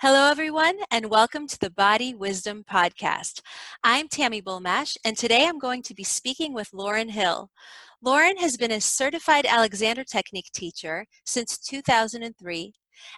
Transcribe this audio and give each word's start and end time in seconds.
Hello, 0.00 0.28
everyone, 0.28 0.78
and 0.90 1.08
welcome 1.08 1.46
to 1.46 1.58
the 1.60 1.70
Body 1.70 2.14
Wisdom 2.14 2.64
Podcast. 2.68 3.40
I'm 3.84 4.08
Tami 4.08 4.42
Bulmash, 4.42 4.96
and 5.04 5.16
today 5.16 5.46
I'm 5.46 5.60
going 5.60 5.82
to 5.82 5.94
be 5.94 6.02
speaking 6.02 6.52
with 6.52 6.72
Lauren 6.72 7.08
Hill. 7.08 7.48
Lauren 8.02 8.36
has 8.38 8.56
been 8.56 8.72
a 8.72 8.80
certified 8.80 9.46
Alexander 9.46 10.02
Technique 10.02 10.50
teacher 10.52 11.06
since 11.24 11.58
2003 11.58 12.72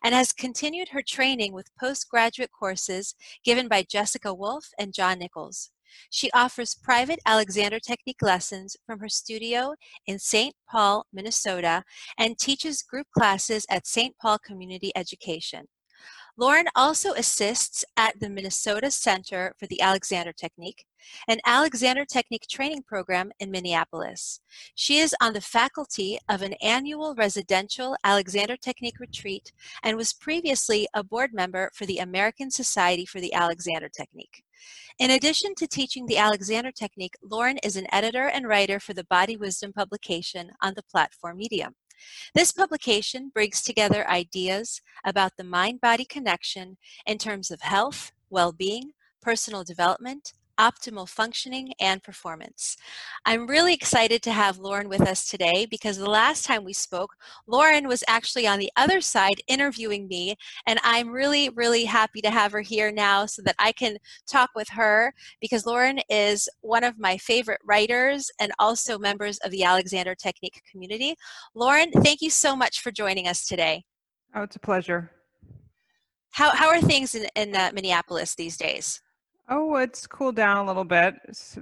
and 0.04 0.14
has 0.14 0.32
continued 0.32 0.90
her 0.90 1.00
training 1.00 1.54
with 1.54 1.74
postgraduate 1.80 2.50
courses 2.52 3.14
given 3.42 3.68
by 3.68 3.82
Jessica 3.82 4.34
Wolf 4.34 4.68
and 4.78 4.92
John 4.92 5.18
Nichols. 5.18 5.70
She 6.10 6.30
offers 6.32 6.74
private 6.74 7.20
Alexander 7.24 7.80
Technique 7.80 8.20
lessons 8.20 8.76
from 8.86 9.00
her 9.00 9.08
studio 9.08 9.74
in 10.06 10.18
St. 10.18 10.54
Paul, 10.70 11.06
Minnesota, 11.10 11.84
and 12.18 12.38
teaches 12.38 12.82
group 12.82 13.06
classes 13.16 13.64
at 13.70 13.86
St. 13.86 14.14
Paul 14.20 14.38
Community 14.38 14.92
Education. 14.94 15.68
Lauren 16.38 16.66
also 16.76 17.14
assists 17.14 17.82
at 17.96 18.20
the 18.20 18.28
Minnesota 18.28 18.90
Center 18.90 19.54
for 19.58 19.66
the 19.68 19.80
Alexander 19.80 20.34
Technique, 20.34 20.84
an 21.28 21.38
Alexander 21.46 22.04
Technique 22.04 22.46
training 22.46 22.82
program 22.82 23.32
in 23.40 23.50
Minneapolis. 23.50 24.40
She 24.74 24.98
is 24.98 25.16
on 25.22 25.32
the 25.32 25.40
faculty 25.40 26.18
of 26.28 26.42
an 26.42 26.52
annual 26.60 27.14
residential 27.14 27.96
Alexander 28.04 28.58
Technique 28.58 29.00
retreat 29.00 29.50
and 29.82 29.96
was 29.96 30.12
previously 30.12 30.86
a 30.92 31.02
board 31.02 31.32
member 31.32 31.70
for 31.72 31.86
the 31.86 31.98
American 31.98 32.50
Society 32.50 33.06
for 33.06 33.18
the 33.18 33.32
Alexander 33.32 33.88
Technique. 33.88 34.42
In 34.98 35.12
addition 35.12 35.54
to 35.54 35.66
teaching 35.66 36.04
the 36.04 36.18
Alexander 36.18 36.70
Technique, 36.70 37.16
Lauren 37.22 37.56
is 37.62 37.76
an 37.76 37.86
editor 37.92 38.28
and 38.28 38.46
writer 38.46 38.78
for 38.78 38.92
the 38.92 39.04
Body 39.04 39.38
Wisdom 39.38 39.72
publication 39.72 40.50
on 40.60 40.74
the 40.74 40.82
platform 40.82 41.38
Medium. 41.38 41.74
This 42.34 42.52
publication 42.52 43.30
brings 43.32 43.62
together 43.62 44.08
ideas 44.08 44.80
about 45.04 45.32
the 45.36 45.44
mind 45.44 45.80
body 45.80 46.04
connection 46.04 46.76
in 47.06 47.18
terms 47.18 47.50
of 47.50 47.62
health, 47.62 48.12
well 48.30 48.52
being, 48.52 48.92
personal 49.22 49.64
development, 49.64 50.32
optimal 50.58 51.08
functioning 51.08 51.72
and 51.80 52.02
performance. 52.02 52.76
I'm 53.24 53.46
really 53.46 53.74
excited 53.74 54.22
to 54.22 54.32
have 54.32 54.58
Lauren 54.58 54.88
with 54.88 55.02
us 55.02 55.26
today 55.26 55.66
because 55.70 55.96
the 55.96 56.10
last 56.10 56.44
time 56.44 56.64
we 56.64 56.72
spoke, 56.72 57.14
Lauren 57.46 57.88
was 57.88 58.02
actually 58.08 58.46
on 58.46 58.58
the 58.58 58.70
other 58.76 59.00
side 59.00 59.40
interviewing 59.48 60.08
me, 60.08 60.36
and 60.66 60.78
I'm 60.82 61.10
really, 61.10 61.48
really 61.50 61.84
happy 61.84 62.20
to 62.22 62.30
have 62.30 62.52
her 62.52 62.60
here 62.60 62.90
now 62.90 63.26
so 63.26 63.42
that 63.42 63.56
I 63.58 63.72
can 63.72 63.98
talk 64.26 64.50
with 64.54 64.68
her 64.70 65.12
because 65.40 65.66
Lauren 65.66 66.00
is 66.08 66.48
one 66.60 66.84
of 66.84 66.98
my 66.98 67.16
favorite 67.18 67.60
writers 67.64 68.30
and 68.40 68.52
also 68.58 68.98
members 68.98 69.38
of 69.38 69.50
the 69.50 69.64
Alexander 69.64 70.14
Technique 70.14 70.62
community. 70.70 71.14
Lauren, 71.54 71.90
thank 71.90 72.20
you 72.20 72.30
so 72.30 72.56
much 72.56 72.80
for 72.80 72.90
joining 72.90 73.28
us 73.28 73.46
today. 73.46 73.84
Oh, 74.34 74.42
it's 74.42 74.56
a 74.56 74.60
pleasure. 74.60 75.10
How, 76.30 76.50
how 76.50 76.68
are 76.68 76.80
things 76.82 77.14
in, 77.14 77.26
in 77.34 77.56
uh, 77.56 77.70
Minneapolis 77.72 78.34
these 78.34 78.58
days? 78.58 79.00
Oh, 79.48 79.76
it's 79.76 80.06
cooled 80.06 80.36
down 80.36 80.56
a 80.56 80.64
little 80.64 80.84
bit. 80.84 81.14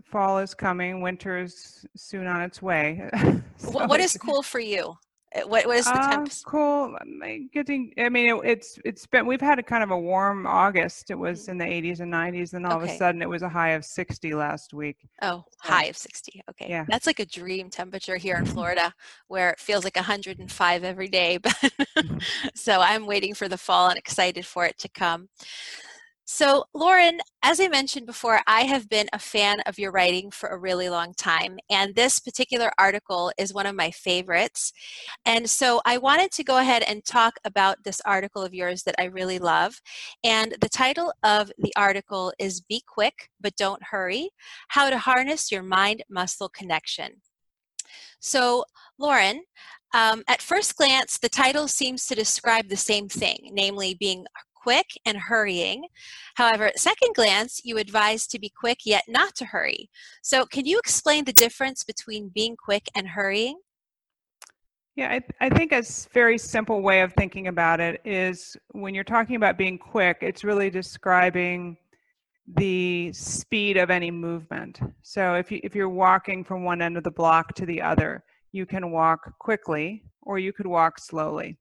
Fall 0.04 0.38
is 0.38 0.54
coming. 0.54 1.02
Winter 1.02 1.38
is 1.38 1.86
soon 1.94 2.26
on 2.26 2.40
its 2.40 2.62
way. 2.62 3.08
so 3.58 3.70
what 3.86 4.00
is 4.00 4.16
cool 4.16 4.42
for 4.42 4.60
you? 4.60 4.96
Uh, 5.34 5.40
what, 5.40 5.66
what 5.66 5.76
is 5.76 5.84
the 5.84 5.92
uh? 5.92 6.24
Cool. 6.46 6.96
Getting. 7.52 7.92
I 7.98 8.08
mean, 8.08 8.36
it, 8.36 8.40
it's 8.44 8.78
it's 8.84 9.06
been. 9.06 9.26
We've 9.26 9.40
had 9.40 9.58
a 9.58 9.62
kind 9.62 9.82
of 9.82 9.90
a 9.90 9.98
warm 9.98 10.46
August. 10.46 11.10
It 11.10 11.16
was 11.16 11.46
mm. 11.46 11.48
in 11.50 11.58
the 11.58 11.64
80s 11.64 12.00
and 12.00 12.12
90s, 12.12 12.54
and 12.54 12.64
all 12.64 12.76
okay. 12.76 12.84
of 12.84 12.90
a 12.90 12.96
sudden 12.96 13.20
it 13.20 13.28
was 13.28 13.42
a 13.42 13.48
high 13.48 13.70
of 13.70 13.84
60 13.84 14.34
last 14.34 14.72
week. 14.72 14.96
Oh, 15.20 15.44
so, 15.62 15.72
high 15.72 15.84
of 15.84 15.96
60. 15.96 16.42
Okay. 16.50 16.66
Yeah. 16.68 16.84
That's 16.88 17.06
like 17.06 17.20
a 17.20 17.26
dream 17.26 17.68
temperature 17.68 18.16
here 18.16 18.36
in 18.36 18.46
Florida, 18.46 18.94
where 19.26 19.50
it 19.50 19.60
feels 19.60 19.84
like 19.84 19.96
105 19.96 20.84
every 20.84 21.08
day. 21.08 21.38
So 22.54 22.80
I'm 22.80 23.06
waiting 23.06 23.34
for 23.34 23.48
the 23.48 23.58
fall 23.58 23.88
and 23.88 23.98
excited 23.98 24.46
for 24.46 24.64
it 24.64 24.78
to 24.78 24.88
come. 24.88 25.28
So, 26.26 26.64
Lauren, 26.72 27.20
as 27.42 27.60
I 27.60 27.68
mentioned 27.68 28.06
before, 28.06 28.40
I 28.46 28.62
have 28.62 28.88
been 28.88 29.08
a 29.12 29.18
fan 29.18 29.60
of 29.66 29.78
your 29.78 29.92
writing 29.92 30.30
for 30.30 30.48
a 30.48 30.58
really 30.58 30.88
long 30.88 31.12
time, 31.12 31.58
and 31.68 31.94
this 31.94 32.18
particular 32.18 32.72
article 32.78 33.30
is 33.36 33.52
one 33.52 33.66
of 33.66 33.76
my 33.76 33.90
favorites. 33.90 34.72
And 35.26 35.50
so, 35.50 35.82
I 35.84 35.98
wanted 35.98 36.32
to 36.32 36.44
go 36.44 36.56
ahead 36.56 36.82
and 36.82 37.04
talk 37.04 37.34
about 37.44 37.84
this 37.84 38.00
article 38.06 38.42
of 38.42 38.54
yours 38.54 38.84
that 38.84 38.94
I 38.98 39.04
really 39.04 39.38
love. 39.38 39.82
And 40.24 40.56
the 40.62 40.68
title 40.70 41.12
of 41.22 41.52
the 41.58 41.74
article 41.76 42.32
is 42.38 42.62
Be 42.62 42.82
Quick, 42.86 43.28
but 43.38 43.56
Don't 43.56 43.82
Hurry 43.82 44.30
How 44.68 44.88
to 44.88 44.96
Harness 44.96 45.52
Your 45.52 45.62
Mind 45.62 46.04
Muscle 46.08 46.48
Connection. 46.48 47.20
So, 48.20 48.64
Lauren, 48.98 49.42
um, 49.92 50.24
at 50.26 50.40
first 50.40 50.76
glance, 50.76 51.18
the 51.18 51.28
title 51.28 51.68
seems 51.68 52.06
to 52.06 52.14
describe 52.14 52.68
the 52.68 52.76
same 52.76 53.08
thing, 53.08 53.50
namely 53.52 53.94
being 53.94 54.24
quick 54.64 54.86
and 55.04 55.18
hurrying. 55.18 55.84
However, 56.36 56.64
at 56.64 56.78
second 56.78 57.14
glance, 57.14 57.60
you 57.64 57.76
advise 57.76 58.26
to 58.28 58.38
be 58.38 58.48
quick 58.48 58.78
yet 58.86 59.04
not 59.06 59.34
to 59.36 59.44
hurry. 59.44 59.90
So, 60.22 60.46
can 60.46 60.64
you 60.64 60.78
explain 60.78 61.24
the 61.24 61.32
difference 61.34 61.84
between 61.84 62.30
being 62.34 62.56
quick 62.56 62.88
and 62.96 63.06
hurrying? 63.06 63.58
Yeah, 64.96 65.10
I, 65.10 65.46
I 65.46 65.50
think 65.50 65.72
a 65.72 65.82
very 66.12 66.38
simple 66.38 66.80
way 66.80 67.02
of 67.02 67.12
thinking 67.12 67.48
about 67.48 67.80
it 67.80 68.00
is 68.04 68.56
when 68.72 68.94
you're 68.94 69.04
talking 69.04 69.36
about 69.36 69.58
being 69.58 69.76
quick, 69.76 70.18
it's 70.22 70.44
really 70.44 70.70
describing 70.70 71.76
the 72.56 73.12
speed 73.12 73.76
of 73.76 73.90
any 73.90 74.10
movement. 74.10 74.80
So 75.02 75.34
if 75.34 75.50
you 75.50 75.60
if 75.62 75.74
you're 75.74 75.88
walking 75.88 76.44
from 76.44 76.64
one 76.64 76.80
end 76.80 76.96
of 76.96 77.04
the 77.04 77.10
block 77.10 77.54
to 77.54 77.66
the 77.66 77.82
other, 77.82 78.24
you 78.52 78.66
can 78.66 78.90
walk 78.90 79.38
quickly 79.38 80.04
or 80.22 80.38
you 80.38 80.52
could 80.52 80.66
walk 80.66 80.98
slowly. 80.98 81.58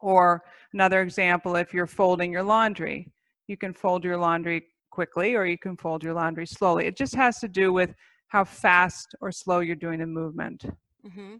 Or 0.00 0.42
another 0.72 1.00
example, 1.02 1.56
if 1.56 1.72
you're 1.72 1.86
folding 1.86 2.32
your 2.32 2.42
laundry, 2.42 3.10
you 3.46 3.56
can 3.56 3.72
fold 3.72 4.04
your 4.04 4.16
laundry 4.16 4.66
quickly 4.90 5.34
or 5.34 5.44
you 5.44 5.58
can 5.58 5.76
fold 5.76 6.02
your 6.02 6.14
laundry 6.14 6.46
slowly. 6.46 6.86
It 6.86 6.96
just 6.96 7.14
has 7.14 7.40
to 7.40 7.48
do 7.48 7.72
with 7.72 7.94
how 8.28 8.44
fast 8.44 9.14
or 9.20 9.30
slow 9.32 9.60
you're 9.60 9.76
doing 9.76 10.00
the 10.00 10.06
movement. 10.06 10.64
Mm-hmm. 11.06 11.36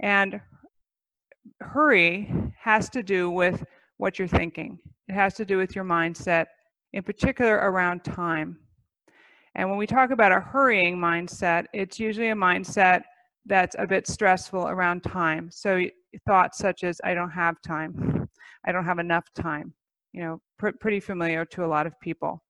And 0.00 0.40
hurry 1.60 2.32
has 2.58 2.88
to 2.90 3.02
do 3.02 3.30
with 3.30 3.64
what 3.96 4.18
you're 4.18 4.28
thinking, 4.28 4.78
it 5.08 5.14
has 5.14 5.34
to 5.34 5.44
do 5.44 5.56
with 5.58 5.76
your 5.76 5.84
mindset, 5.84 6.46
in 6.92 7.02
particular 7.02 7.54
around 7.54 8.02
time. 8.02 8.58
And 9.54 9.68
when 9.68 9.78
we 9.78 9.86
talk 9.86 10.10
about 10.10 10.32
a 10.32 10.40
hurrying 10.40 10.96
mindset, 10.96 11.66
it's 11.72 12.00
usually 12.00 12.30
a 12.30 12.34
mindset 12.34 13.02
that's 13.46 13.76
a 13.78 13.86
bit 13.86 14.08
stressful 14.08 14.66
around 14.66 15.02
time. 15.02 15.50
So 15.50 15.84
thoughts 16.26 16.58
such 16.58 16.84
as 16.84 17.00
I 17.04 17.14
don't 17.14 17.30
have 17.30 17.60
time, 17.62 18.28
I 18.64 18.72
don't 18.72 18.84
have 18.84 18.98
enough 18.98 19.24
time, 19.34 19.74
you 20.12 20.22
know, 20.22 20.40
pr- 20.58 20.76
pretty 20.80 21.00
familiar 21.00 21.44
to 21.46 21.64
a 21.64 21.66
lot 21.66 21.86
of 21.86 21.98
people. 22.00 22.42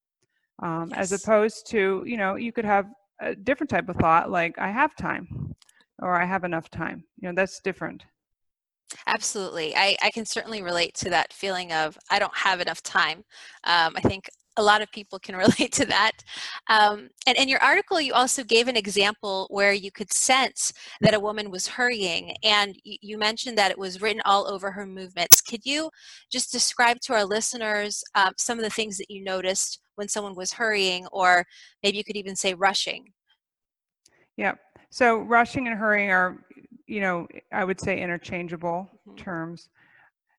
Um, 0.63 0.89
yes. 0.91 1.13
As 1.13 1.23
opposed 1.23 1.67
to, 1.71 2.03
you 2.07 2.17
know, 2.17 2.37
you 2.37 2.53
could 2.53 2.65
have 2.65 2.87
a 3.21 3.35
different 3.35 3.71
type 3.71 3.89
of 3.89 3.97
thought 3.97 4.31
like 4.31 4.59
I 4.59 4.71
have 4.71 4.95
time 4.97 5.55
or 6.01 6.21
I 6.21 6.25
have 6.25 6.45
enough 6.45 6.71
time. 6.71 7.05
You 7.21 7.29
know, 7.29 7.35
that's 7.35 7.61
different. 7.61 8.05
Absolutely. 9.07 9.75
I, 9.75 9.97
I 10.03 10.11
can 10.11 10.27
certainly 10.27 10.63
relate 10.63 10.95
to 10.97 11.11
that 11.11 11.33
feeling 11.33 11.73
of 11.73 11.97
I 12.11 12.19
don't 12.19 12.37
have 12.37 12.61
enough 12.61 12.83
time. 12.83 13.25
Um, 13.65 13.95
I 13.97 14.01
think 14.03 14.29
a 14.57 14.63
lot 14.63 14.83
of 14.83 14.91
people 14.93 15.19
can 15.19 15.37
relate 15.45 15.73
to 15.73 15.87
that. 15.87 16.13
Um, 16.69 17.09
and 17.27 17.37
in 17.37 17.49
your 17.49 17.63
article, 17.63 18.01
you 18.01 18.13
also 18.13 18.45
gave 18.45 18.69
an 18.69 18.77
example 18.77 19.47
where 19.51 19.73
you 19.73 19.91
could 19.91 20.13
sense 20.13 20.73
that 21.01 21.15
a 21.15 21.21
woman 21.21 21.51
was 21.51 21.67
hurrying, 21.67 22.37
and 22.43 22.77
you 22.85 23.19
mentioned 23.19 23.59
that 23.59 23.71
it 23.71 23.79
was 23.79 24.01
written 24.01 24.23
all 24.25 24.47
over 24.47 24.71
her 24.71 24.87
movements. 24.87 25.41
Could 25.41 25.65
you 25.65 25.91
just 26.31 26.53
describe 26.53 27.01
to 27.01 27.15
our 27.15 27.25
listeners 27.25 28.03
um, 28.15 28.33
some 28.37 28.59
of 28.59 28.65
the 28.65 28.71
things 28.71 28.99
that 28.99 29.11
you 29.11 29.23
noticed 29.23 29.81
when 29.97 30.09
someone 30.09 30.35
was 30.35 30.53
hurrying, 30.53 31.07
or 31.13 31.45
maybe 31.83 31.99
you 31.99 32.05
could 32.05 32.17
even 32.17 32.37
say 32.37 32.55
rushing? 32.55 33.13
Yeah. 34.37 34.55
So 34.91 35.19
rushing 35.19 35.67
and 35.69 35.79
hurrying 35.79 36.11
are, 36.11 36.45
you 36.87 37.01
know, 37.01 37.27
I 37.53 37.65
would 37.65 37.81
say 37.81 38.01
interchangeable 38.01 38.91
mm-hmm. 39.07 39.17
terms. 39.17 39.69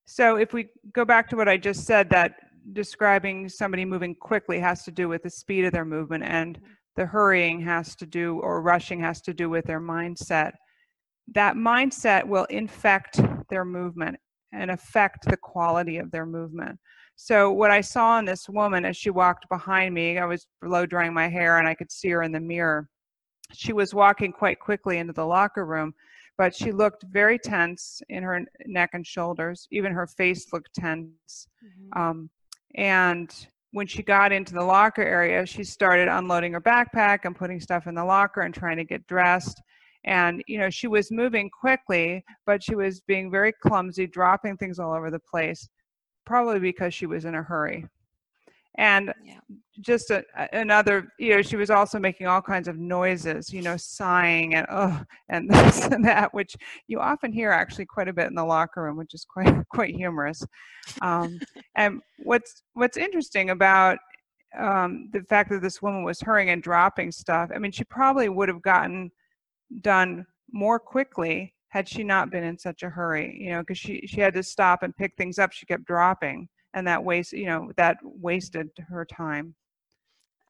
So 0.06 0.36
if 0.36 0.54
we 0.54 0.68
go 0.94 1.06
back 1.06 1.30
to 1.30 1.36
what 1.36 1.48
I 1.48 1.58
just 1.58 1.86
said, 1.86 2.10
that 2.10 2.36
describing 2.72 3.50
somebody 3.50 3.84
moving 3.86 4.16
quickly 4.16 4.60
has 4.60 4.84
to 4.84 4.92
do 4.92 5.10
with 5.10 5.24
the 5.24 5.30
speed 5.30 5.66
of 5.66 5.74
their 5.74 5.86
movement 5.86 6.24
and 6.24 6.60
the 6.96 7.06
hurrying 7.06 7.60
has 7.62 7.96
to 7.98 8.06
do 8.06 8.40
or 8.40 8.62
rushing 8.62 9.00
has 9.02 9.22
to 9.22 9.34
do 9.34 9.50
with 9.50 9.66
their 9.66 9.82
mindset. 9.82 10.54
That 11.34 11.56
mindset 11.56 12.26
will 12.26 12.46
infect 12.46 13.20
their 13.50 13.66
movement 13.66 14.18
and 14.54 14.72
affect 14.72 15.26
the 15.28 15.38
quality 15.38 15.98
of 15.98 16.12
their 16.12 16.26
movement. 16.26 16.80
So 17.16 17.52
what 17.52 17.72
i 17.72 17.82
saw 17.82 18.18
in 18.20 18.26
this 18.26 18.50
woman 18.50 18.86
as 18.86 18.98
she 18.98 19.10
walked 19.12 19.48
behind 19.50 19.94
me 19.94 20.18
i 20.18 20.26
was 20.26 20.48
blow 20.62 20.86
drying 20.86 21.14
my 21.14 21.28
hair 21.28 21.60
and 21.60 21.68
i 21.68 21.76
could 21.76 21.92
see 21.92 22.10
her 22.10 22.24
in 22.24 22.32
the 22.32 22.40
mirror. 22.40 22.88
She 23.54 23.74
was 23.74 23.94
walking 23.94 24.32
quite 24.32 24.60
quickly 24.60 24.98
into 24.98 25.14
the 25.14 25.26
locker 25.26 25.66
room 25.66 25.94
but 26.38 26.56
she 26.56 26.72
looked 26.72 27.04
very 27.12 27.38
tense 27.38 28.02
in 28.10 28.24
her 28.24 28.42
neck 28.66 28.92
and 28.94 29.06
shoulders. 29.06 29.68
Even 29.72 29.92
her 29.94 30.08
face 30.08 30.52
looked 30.52 30.74
tense. 30.74 31.48
Mm-hmm. 31.64 32.02
um, 32.02 32.30
and 32.76 33.48
when 33.72 33.88
she 33.88 34.04
got 34.04 34.32
into 34.32 34.54
the 34.54 34.64
locker 34.64 35.02
area, 35.02 35.46
she 35.46 35.64
started 35.64 36.08
unloading 36.08 36.54
her 36.54 36.62
backpack 36.62 37.20
and 37.26 37.36
putting 37.36 37.60
stuff 37.60 37.88
in 37.88 37.96
the 37.96 38.06
locker 38.06 38.42
and 38.42 38.54
trying 38.54 38.78
to 38.78 38.84
get 38.84 39.06
dressed. 39.08 39.60
And, 40.06 40.44
you 40.48 40.60
know, 40.60 40.70
she 40.70 40.88
was 40.88 41.12
moving 41.12 41.50
quickly, 41.50 42.24
but 42.46 42.62
she 42.64 42.76
was 42.76 43.02
being 43.02 43.32
very 43.32 43.52
clumsy, 43.52 44.06
dropping 44.06 44.58
things 44.58 44.78
all 44.80 44.94
over 44.94 45.10
the 45.10 45.20
place. 45.20 45.68
probably 46.26 46.60
because 46.60 46.94
she 46.94 47.06
was 47.06 47.26
in 47.26 47.36
a 47.36 47.44
hurry. 47.44 47.86
And 48.78 49.14
yeah. 49.24 49.40
just 49.82 50.10
a, 50.10 50.24
another, 50.52 51.08
you 51.20 51.36
know, 51.36 51.42
she 51.42 51.56
was 51.56 51.70
also 51.70 52.00
making 52.00 52.28
all 52.28 52.42
kinds 52.42 52.68
of 52.68 52.78
noises, 52.78 53.54
you 53.54 53.62
know, 53.62 53.78
sighing 53.78 54.56
and 54.56 54.66
oh, 54.70 55.02
and 55.30 55.50
this 55.54 55.86
and 55.88 56.04
that, 56.06 56.34
which 56.34 56.56
you 56.88 57.00
often 57.00 57.32
hear 57.32 57.52
actually 57.52 57.86
quite 57.86 58.08
a 58.08 58.14
bit 58.14 58.28
in 58.28 58.36
the 58.36 58.44
locker 58.44 58.84
room, 58.84 58.98
which 58.98 59.14
is 59.14 59.26
quite 59.26 59.54
quite 59.70 59.96
humorous. 59.96 60.44
Um, 61.02 61.40
and 61.76 62.02
what's 62.24 62.64
what's 62.74 62.98
interesting 62.98 63.52
about 63.52 64.00
um, 64.58 65.10
the 65.14 65.22
fact 65.24 65.50
that 65.52 65.62
this 65.62 65.82
woman 65.82 66.04
was 66.04 66.22
hurrying 66.22 66.50
and 66.50 66.64
dropping 66.64 67.12
stuff, 67.12 67.50
I 67.54 67.60
mean, 67.60 67.72
she 67.72 67.84
probably 67.84 68.30
would 68.30 68.50
have 68.50 68.62
gotten 68.62 69.12
done 69.82 70.26
more 70.52 70.80
quickly 70.80 71.54
had 71.70 71.88
she 71.88 72.04
not 72.04 72.30
been 72.30 72.44
in 72.44 72.58
such 72.58 72.84
a 72.84 72.90
hurry, 72.90 73.36
you 73.40 73.50
know, 73.50 73.62
because 73.62 73.80
she, 73.80 74.06
she 74.06 74.22
had 74.22 74.36
to 74.36 74.44
stop 74.44 74.84
and 74.84 74.96
pick 74.96 75.12
things 75.18 75.40
up. 75.40 75.52
She 75.52 75.66
kept 75.66 75.86
dropping 75.86 76.48
and 76.74 76.88
that 76.88 77.04
waste, 77.04 77.34
you 77.34 77.46
know, 77.46 77.72
that 77.78 77.98
wasted 78.04 78.70
her 78.90 79.06
time. 79.06 79.56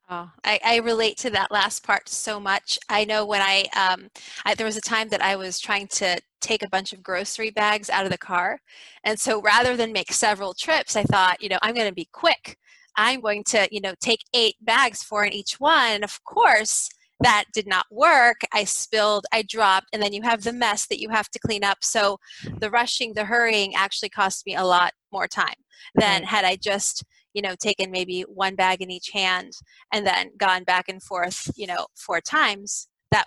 Oh, 0.10 0.30
I, 0.44 0.60
I, 0.66 0.78
relate 0.80 1.18
to 1.20 1.30
that 1.30 1.50
last 1.50 1.82
part 1.82 2.10
so 2.10 2.38
much. 2.38 2.78
I 2.90 3.06
know 3.06 3.26
when 3.26 3.42
I, 3.42 3.66
um, 3.76 4.10
I, 4.44 4.54
there 4.54 4.66
was 4.66 4.76
a 4.76 4.82
time 4.82 5.08
that 5.10 5.24
I 5.24 5.38
was 5.38 5.62
trying 5.62 5.88
to 5.88 6.20
take 6.42 6.62
a 6.62 6.70
bunch 6.70 6.92
of 6.92 7.02
grocery 7.02 7.52
bags 7.52 7.90
out 7.90 8.04
of 8.06 8.12
the 8.12 8.18
car. 8.18 8.60
And 9.06 9.18
so 9.18 9.42
rather 9.42 9.78
than 9.78 9.94
make 9.94 10.12
several 10.12 10.54
trips, 10.54 10.98
I 10.98 11.04
thought, 11.04 11.42
you 11.42 11.48
know, 11.48 11.58
I'm 11.62 11.74
going 11.74 11.88
to 11.88 11.96
be 11.96 12.10
quick. 12.12 12.58
I'm 12.98 13.22
going 13.22 13.46
to, 13.46 13.68
you 13.72 13.80
know, 13.80 13.94
take 14.02 14.20
eight 14.34 14.56
bags, 14.62 15.04
four 15.04 15.24
in 15.24 15.32
each 15.32 15.56
one. 15.60 16.04
Of 16.04 16.22
course, 16.26 16.90
that 17.22 17.46
did 17.54 17.66
not 17.66 17.86
work. 17.90 18.42
I 18.52 18.66
spilled, 18.66 19.26
I 19.32 19.44
dropped, 19.44 19.88
and 19.94 20.04
then 20.04 20.14
you 20.14 20.22
have 20.24 20.44
the 20.44 20.54
mess 20.54 20.86
that 20.88 21.00
you 21.00 21.10
have 21.10 21.30
to 21.30 21.40
clean 21.40 21.64
up. 21.64 21.78
So 21.82 22.20
the 22.60 22.70
rushing, 22.70 23.14
the 23.14 23.26
hurrying 23.26 23.74
actually 23.74 24.10
cost 24.10 24.46
me 24.46 24.56
a 24.56 24.66
lot 24.66 24.92
more 25.14 25.28
time 25.28 25.60
than 25.96 26.24
had 26.24 26.44
I 26.44 26.56
just, 26.58 27.04
you 27.34 27.42
know, 27.42 27.56
taken 27.60 27.92
maybe 27.92 28.22
one 28.22 28.56
bag 28.56 28.82
in 28.82 28.92
each 28.92 29.10
hand 29.14 29.52
and 29.94 30.06
then 30.06 30.32
gone 30.38 30.64
back 30.64 30.86
and 30.90 31.02
forth, 31.02 31.50
you 31.56 31.68
know, 31.68 31.88
four 31.96 32.20
times. 32.22 32.88
That 33.12 33.26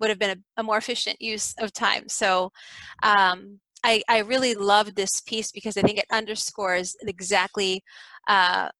would 0.00 0.10
have 0.10 0.18
been 0.18 0.38
a, 0.38 0.60
a 0.60 0.62
more 0.62 0.78
efficient 0.78 1.18
use 1.20 1.54
of 1.58 1.72
time. 1.72 2.08
So 2.08 2.50
um, 3.02 3.60
I, 3.84 4.02
I 4.08 4.18
really 4.18 4.54
love 4.54 4.94
this 4.94 5.20
piece 5.20 5.52
because 5.52 5.76
I 5.76 5.82
think 5.82 5.98
it 5.98 6.06
underscores 6.10 6.96
exactly 7.06 7.82
uh, 8.26 8.70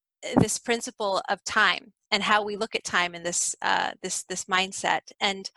this 0.41 0.59
principle 0.59 1.23
of 1.29 1.45
time 1.45 1.93
and 2.11 2.23
how 2.23 2.43
we 2.43 2.57
look 2.57 2.75
at 2.75 2.85
time 2.85 3.15
in 3.15 3.23
this 3.23 3.55
uh, 3.63 3.93
this 4.03 4.25
this 4.25 4.45
mindset. 4.47 5.01
And 5.21 5.51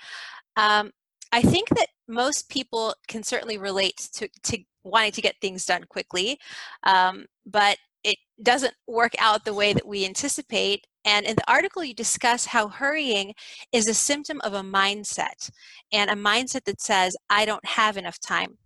um, 0.57 0.91
I 1.31 1.41
think 1.41 1.69
that 1.69 1.87
most 2.07 2.49
people 2.49 2.93
can 3.07 3.23
certainly 3.23 3.57
relate 3.57 4.09
to 4.13 4.27
to 4.43 4.59
wanting 4.83 5.11
to 5.13 5.21
get 5.21 5.35
things 5.41 5.65
done 5.65 5.83
quickly, 5.85 6.39
um, 6.83 7.25
but 7.45 7.77
it 8.03 8.17
doesn't 8.41 8.73
work 8.87 9.13
out 9.19 9.45
the 9.45 9.53
way 9.53 9.73
that 9.73 9.85
we 9.85 10.05
anticipate. 10.05 10.87
And 11.05 11.25
in 11.25 11.35
the 11.35 11.51
article, 11.51 11.83
you 11.83 11.93
discuss 11.93 12.45
how 12.45 12.67
hurrying 12.67 13.33
is 13.71 13.87
a 13.87 13.93
symptom 13.93 14.41
of 14.41 14.53
a 14.53 14.61
mindset, 14.61 15.49
and 15.91 16.09
a 16.09 16.15
mindset 16.15 16.63
that 16.65 16.81
says, 16.81 17.15
"I 17.29 17.45
don't 17.45 17.65
have 17.65 17.97
enough 17.97 18.19
time." 18.19 18.57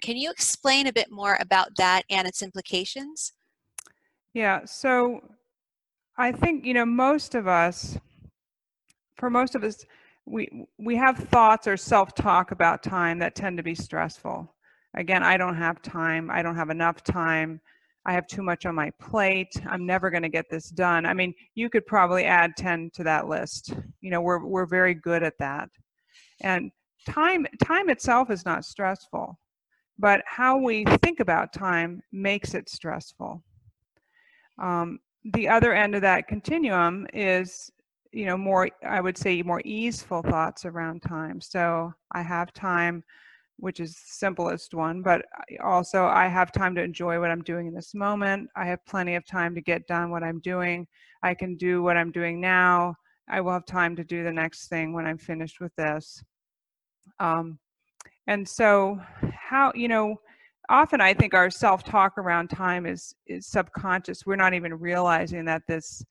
Can 0.00 0.16
you 0.16 0.30
explain 0.30 0.86
a 0.86 0.92
bit 0.92 1.10
more 1.10 1.36
about 1.40 1.74
that 1.76 2.04
and 2.08 2.26
its 2.26 2.42
implications? 2.42 3.32
Yeah. 4.32 4.64
So 4.64 5.20
I 6.16 6.32
think, 6.32 6.64
you 6.64 6.74
know, 6.74 6.86
most 6.86 7.34
of 7.34 7.48
us, 7.48 7.98
for 9.16 9.30
most 9.30 9.54
of 9.54 9.64
us, 9.64 9.84
we 10.24 10.66
we 10.78 10.94
have 10.96 11.16
thoughts 11.16 11.66
or 11.66 11.76
self-talk 11.76 12.50
about 12.50 12.82
time 12.82 13.18
that 13.18 13.34
tend 13.34 13.56
to 13.56 13.62
be 13.62 13.74
stressful. 13.74 14.54
Again, 14.94 15.22
I 15.22 15.36
don't 15.36 15.56
have 15.56 15.82
time. 15.82 16.30
I 16.30 16.42
don't 16.42 16.56
have 16.56 16.70
enough 16.70 17.02
time. 17.04 17.60
I 18.06 18.12
have 18.12 18.26
too 18.26 18.42
much 18.42 18.64
on 18.64 18.74
my 18.74 18.90
plate. 19.00 19.52
I'm 19.66 19.84
never 19.84 20.10
going 20.10 20.22
to 20.22 20.28
get 20.28 20.46
this 20.50 20.70
done. 20.70 21.04
I 21.04 21.12
mean, 21.12 21.34
you 21.54 21.68
could 21.68 21.86
probably 21.86 22.24
add 22.24 22.56
10 22.56 22.90
to 22.94 23.04
that 23.04 23.28
list. 23.28 23.74
You 24.00 24.10
know, 24.10 24.20
we're 24.20 24.44
we're 24.44 24.66
very 24.66 24.94
good 24.94 25.22
at 25.22 25.38
that. 25.38 25.68
And 26.40 26.70
time 27.06 27.46
time 27.62 27.90
itself 27.90 28.30
is 28.30 28.46
not 28.46 28.64
stressful, 28.64 29.38
but 29.98 30.22
how 30.26 30.56
we 30.56 30.84
think 31.02 31.20
about 31.20 31.52
time 31.52 32.00
makes 32.12 32.54
it 32.54 32.68
stressful. 32.68 33.42
Um, 34.58 35.00
the 35.32 35.48
other 35.48 35.74
end 35.74 35.94
of 35.94 36.02
that 36.02 36.28
continuum 36.28 37.06
is 37.12 37.70
you 38.12 38.24
know 38.24 38.36
more 38.36 38.68
i 38.86 39.00
would 39.00 39.18
say 39.18 39.42
more 39.42 39.60
easeful 39.64 40.22
thoughts 40.22 40.64
around 40.64 41.02
time 41.02 41.40
so 41.40 41.92
i 42.12 42.22
have 42.22 42.52
time 42.52 43.04
which 43.58 43.80
is 43.80 43.94
the 43.94 44.00
simplest 44.06 44.74
one 44.74 45.02
but 45.02 45.22
also 45.62 46.06
i 46.06 46.26
have 46.26 46.52
time 46.52 46.74
to 46.74 46.82
enjoy 46.82 47.18
what 47.20 47.30
i'm 47.30 47.42
doing 47.42 47.66
in 47.66 47.74
this 47.74 47.94
moment. 47.94 48.48
I 48.56 48.66
have 48.66 48.84
plenty 48.86 49.14
of 49.14 49.26
time 49.26 49.54
to 49.54 49.60
get 49.60 49.86
done 49.86 50.10
what 50.10 50.22
i'm 50.22 50.40
doing. 50.40 50.86
I 51.22 51.34
can 51.34 51.56
do 51.56 51.82
what 51.82 51.96
i'm 51.96 52.12
doing 52.12 52.40
now. 52.40 52.94
I 53.28 53.40
will 53.40 53.52
have 53.52 53.66
time 53.66 53.94
to 53.96 54.04
do 54.04 54.24
the 54.24 54.32
next 54.32 54.68
thing 54.68 54.92
when 54.92 55.06
i'm 55.06 55.18
finished 55.18 55.60
with 55.60 55.74
this. 55.76 56.22
Um, 57.20 57.58
and 58.26 58.46
so 58.48 59.00
how 59.32 59.72
you 59.74 59.88
know 59.88 60.16
often 60.68 61.00
I 61.00 61.14
think 61.14 61.34
our 61.34 61.50
self-talk 61.50 62.18
around 62.18 62.48
time 62.48 62.86
is 62.86 63.14
is 63.26 63.46
subconscious. 63.46 64.26
We're 64.26 64.36
not 64.36 64.54
even 64.54 64.74
realizing 64.74 65.44
that 65.46 65.62
this 65.66 66.04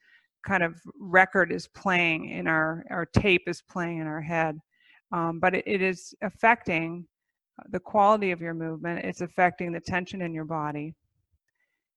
kind 0.46 0.64
of 0.64 0.76
record 1.00 1.52
is 1.52 1.68
playing 1.68 2.30
in 2.30 2.48
our 2.48 2.84
our 2.90 3.06
tape 3.06 3.44
is 3.48 3.62
playing 3.62 4.00
in 4.00 4.08
our 4.08 4.22
head, 4.22 4.58
um, 5.12 5.40
but 5.40 5.56
it, 5.56 5.64
it 5.68 5.82
is 5.82 6.14
affecting 6.22 7.06
the 7.70 7.80
quality 7.80 8.32
of 8.32 8.42
your 8.42 8.54
movement. 8.54 9.06
It's 9.06 9.22
affecting 9.22 9.72
the 9.72 9.80
tension 9.80 10.22
in 10.22 10.34
your 10.34 10.46
body, 10.46 10.94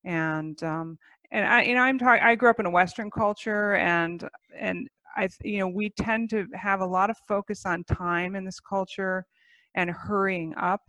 and 0.04 0.62
um, 0.62 0.98
and 1.30 1.46
I 1.46 1.62
you 1.62 1.74
know 1.74 1.82
I'm 1.82 1.98
talking. 1.98 2.22
I 2.22 2.34
grew 2.34 2.50
up 2.50 2.60
in 2.60 2.66
a 2.66 2.70
Western 2.70 3.10
culture, 3.10 3.74
and 3.74 4.28
and 4.58 4.88
I 5.16 5.28
you 5.42 5.58
know 5.58 5.68
we 5.68 5.90
tend 5.90 6.30
to 6.30 6.46
have 6.54 6.80
a 6.80 6.86
lot 6.86 7.10
of 7.10 7.16
focus 7.28 7.66
on 7.66 7.84
time 7.84 8.34
in 8.34 8.44
this 8.44 8.60
culture 8.60 9.26
and 9.74 9.90
hurrying 9.90 10.54
up 10.56 10.82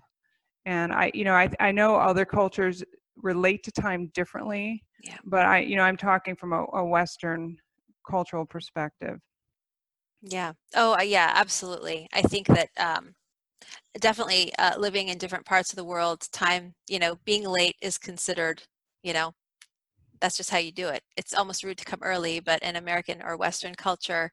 and 0.65 0.93
i 0.93 1.11
you 1.13 1.23
know 1.23 1.33
i 1.33 1.49
i 1.59 1.71
know 1.71 1.95
other 1.95 2.25
cultures 2.25 2.83
relate 3.17 3.63
to 3.63 3.71
time 3.71 4.07
differently 4.13 4.83
yeah. 5.03 5.17
but 5.25 5.45
i 5.45 5.59
you 5.59 5.75
know 5.75 5.83
i'm 5.83 5.97
talking 5.97 6.35
from 6.35 6.53
a, 6.53 6.65
a 6.73 6.85
western 6.85 7.57
cultural 8.09 8.45
perspective 8.45 9.19
yeah 10.21 10.53
oh 10.75 10.93
uh, 10.93 11.01
yeah 11.01 11.31
absolutely 11.35 12.07
i 12.13 12.21
think 12.21 12.47
that 12.47 12.69
um 12.77 13.13
definitely 13.99 14.53
uh, 14.57 14.77
living 14.77 15.09
in 15.09 15.17
different 15.17 15.45
parts 15.45 15.71
of 15.71 15.77
the 15.77 15.83
world 15.83 16.27
time 16.31 16.73
you 16.87 16.99
know 16.99 17.17
being 17.25 17.47
late 17.47 17.75
is 17.81 17.97
considered 17.97 18.63
you 19.03 19.13
know 19.13 19.33
that's 20.19 20.37
just 20.37 20.51
how 20.51 20.57
you 20.57 20.71
do 20.71 20.87
it 20.87 21.03
it's 21.17 21.33
almost 21.33 21.63
rude 21.63 21.77
to 21.77 21.85
come 21.85 21.99
early 22.01 22.39
but 22.39 22.61
in 22.61 22.75
american 22.75 23.21
or 23.23 23.37
western 23.37 23.75
culture 23.75 24.31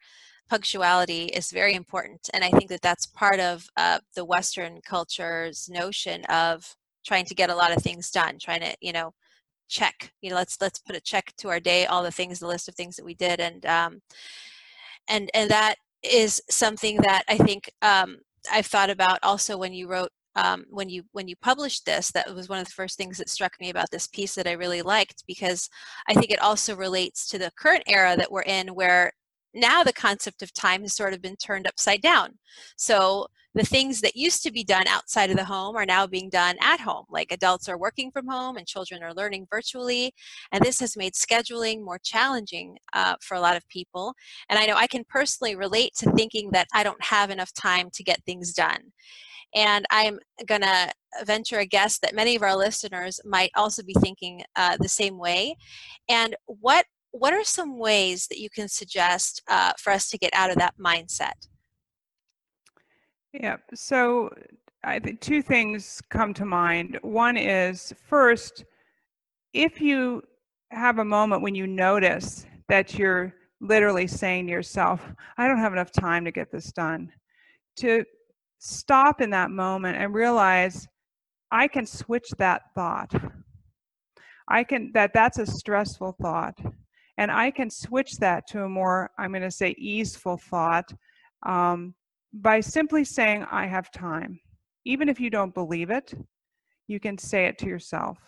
punctuality 0.48 1.24
is 1.26 1.50
very 1.50 1.74
important. 1.74 2.28
And 2.32 2.42
I 2.42 2.50
think 2.50 2.70
that 2.70 2.82
that's 2.82 3.06
part 3.06 3.40
of 3.40 3.66
uh, 3.76 3.98
the 4.14 4.24
Western 4.24 4.80
culture's 4.80 5.68
notion 5.68 6.24
of 6.26 6.74
trying 7.06 7.26
to 7.26 7.34
get 7.34 7.50
a 7.50 7.54
lot 7.54 7.76
of 7.76 7.82
things 7.82 8.10
done, 8.10 8.38
trying 8.40 8.60
to, 8.60 8.74
you 8.80 8.92
know, 8.92 9.12
check, 9.68 10.12
you 10.22 10.30
know, 10.30 10.36
let's, 10.36 10.60
let's 10.60 10.78
put 10.78 10.96
a 10.96 11.00
check 11.00 11.32
to 11.38 11.48
our 11.48 11.60
day, 11.60 11.86
all 11.86 12.02
the 12.02 12.10
things, 12.10 12.38
the 12.38 12.46
list 12.46 12.68
of 12.68 12.74
things 12.74 12.96
that 12.96 13.04
we 13.04 13.14
did. 13.14 13.40
And, 13.40 13.64
um, 13.66 14.00
and, 15.08 15.30
and 15.34 15.50
that 15.50 15.76
is 16.02 16.42
something 16.48 16.96
that 17.02 17.24
I 17.28 17.36
think 17.36 17.70
um, 17.82 18.18
I've 18.50 18.66
thought 18.66 18.90
about 18.90 19.18
also 19.22 19.56
when 19.56 19.72
you 19.72 19.88
wrote 19.88 20.10
um, 20.36 20.64
when 20.70 20.88
you 20.88 21.02
when 21.12 21.26
you 21.26 21.36
published 21.36 21.84
this 21.84 22.10
that 22.12 22.32
was 22.34 22.48
one 22.48 22.60
of 22.60 22.66
the 22.66 22.72
first 22.72 22.96
things 22.96 23.18
that 23.18 23.28
struck 23.28 23.54
me 23.60 23.70
about 23.70 23.90
this 23.90 24.06
piece 24.06 24.34
that 24.36 24.46
i 24.46 24.52
really 24.52 24.82
liked 24.82 25.24
because 25.26 25.68
i 26.08 26.14
think 26.14 26.30
it 26.30 26.40
also 26.40 26.76
relates 26.76 27.26
to 27.28 27.38
the 27.38 27.50
current 27.58 27.82
era 27.88 28.16
that 28.16 28.30
we're 28.30 28.42
in 28.42 28.68
where 28.68 29.12
now 29.54 29.82
the 29.82 29.92
concept 29.92 30.42
of 30.42 30.52
time 30.52 30.82
has 30.82 30.94
sort 30.94 31.14
of 31.14 31.22
been 31.22 31.36
turned 31.36 31.66
upside 31.66 32.00
down. 32.00 32.38
So 32.76 33.28
the 33.54 33.64
things 33.64 34.00
that 34.02 34.14
used 34.14 34.42
to 34.42 34.52
be 34.52 34.62
done 34.62 34.86
outside 34.86 35.30
of 35.30 35.36
the 35.36 35.44
home 35.44 35.74
are 35.74 35.86
now 35.86 36.06
being 36.06 36.28
done 36.28 36.56
at 36.60 36.80
home. 36.80 37.06
Like 37.10 37.32
adults 37.32 37.68
are 37.68 37.78
working 37.78 38.10
from 38.10 38.28
home 38.28 38.56
and 38.56 38.66
children 38.66 39.02
are 39.02 39.14
learning 39.14 39.46
virtually. 39.50 40.12
And 40.52 40.62
this 40.62 40.78
has 40.80 40.96
made 40.96 41.14
scheduling 41.14 41.84
more 41.84 41.98
challenging 41.98 42.76
uh, 42.92 43.14
for 43.20 43.36
a 43.36 43.40
lot 43.40 43.56
of 43.56 43.68
people. 43.68 44.14
And 44.48 44.58
I 44.58 44.66
know 44.66 44.76
I 44.76 44.86
can 44.86 45.04
personally 45.08 45.56
relate 45.56 45.92
to 45.98 46.10
thinking 46.12 46.50
that 46.52 46.68
I 46.74 46.82
don't 46.82 47.02
have 47.02 47.30
enough 47.30 47.52
time 47.54 47.88
to 47.94 48.04
get 48.04 48.22
things 48.24 48.52
done. 48.52 48.92
And 49.54 49.86
I'm 49.90 50.18
going 50.46 50.60
to 50.60 50.92
venture 51.24 51.58
a 51.58 51.66
guess 51.66 51.98
that 52.00 52.14
many 52.14 52.36
of 52.36 52.42
our 52.42 52.54
listeners 52.54 53.18
might 53.24 53.50
also 53.56 53.82
be 53.82 53.94
thinking 53.94 54.42
uh, 54.56 54.76
the 54.78 54.90
same 54.90 55.18
way. 55.18 55.56
And 56.08 56.36
what 56.46 56.84
what 57.12 57.32
are 57.32 57.44
some 57.44 57.78
ways 57.78 58.26
that 58.28 58.38
you 58.38 58.50
can 58.50 58.68
suggest 58.68 59.42
uh, 59.48 59.72
for 59.78 59.92
us 59.92 60.08
to 60.10 60.18
get 60.18 60.30
out 60.34 60.50
of 60.50 60.56
that 60.56 60.74
mindset? 60.78 61.48
Yeah, 63.32 63.56
so 63.74 64.30
I 64.84 64.98
think 64.98 65.20
two 65.20 65.42
things 65.42 66.00
come 66.10 66.32
to 66.34 66.44
mind. 66.44 66.98
One 67.02 67.36
is 67.36 67.92
first, 68.08 68.64
if 69.52 69.80
you 69.80 70.22
have 70.70 70.98
a 70.98 71.04
moment 71.04 71.42
when 71.42 71.54
you 71.54 71.66
notice 71.66 72.46
that 72.68 72.98
you're 72.98 73.34
literally 73.60 74.06
saying 74.06 74.46
to 74.46 74.52
yourself, 74.52 75.02
I 75.36 75.48
don't 75.48 75.58
have 75.58 75.72
enough 75.72 75.90
time 75.90 76.24
to 76.24 76.30
get 76.30 76.50
this 76.52 76.72
done, 76.72 77.10
to 77.76 78.04
stop 78.58 79.20
in 79.20 79.30
that 79.30 79.50
moment 79.50 79.98
and 79.98 80.14
realize 80.14 80.86
I 81.50 81.68
can 81.68 81.86
switch 81.86 82.28
that 82.38 82.62
thought. 82.74 83.12
I 84.48 84.64
can 84.64 84.92
that 84.94 85.12
that's 85.12 85.38
a 85.38 85.46
stressful 85.46 86.16
thought, 86.20 86.58
and 87.18 87.32
I 87.32 87.50
can 87.50 87.68
switch 87.68 88.16
that 88.18 88.46
to 88.48 88.62
a 88.62 88.68
more 88.68 89.10
I'm 89.18 89.32
going 89.32 89.42
to 89.42 89.50
say 89.50 89.74
easeful 89.76 90.38
thought 90.38 90.90
um, 91.44 91.94
by 92.32 92.60
simply 92.60 93.04
saying 93.04 93.44
I 93.50 93.66
have 93.66 93.90
time. 93.90 94.40
Even 94.84 95.08
if 95.08 95.20
you 95.20 95.28
don't 95.28 95.52
believe 95.52 95.90
it, 95.90 96.14
you 96.86 97.00
can 97.00 97.18
say 97.18 97.46
it 97.46 97.58
to 97.58 97.66
yourself. 97.66 98.18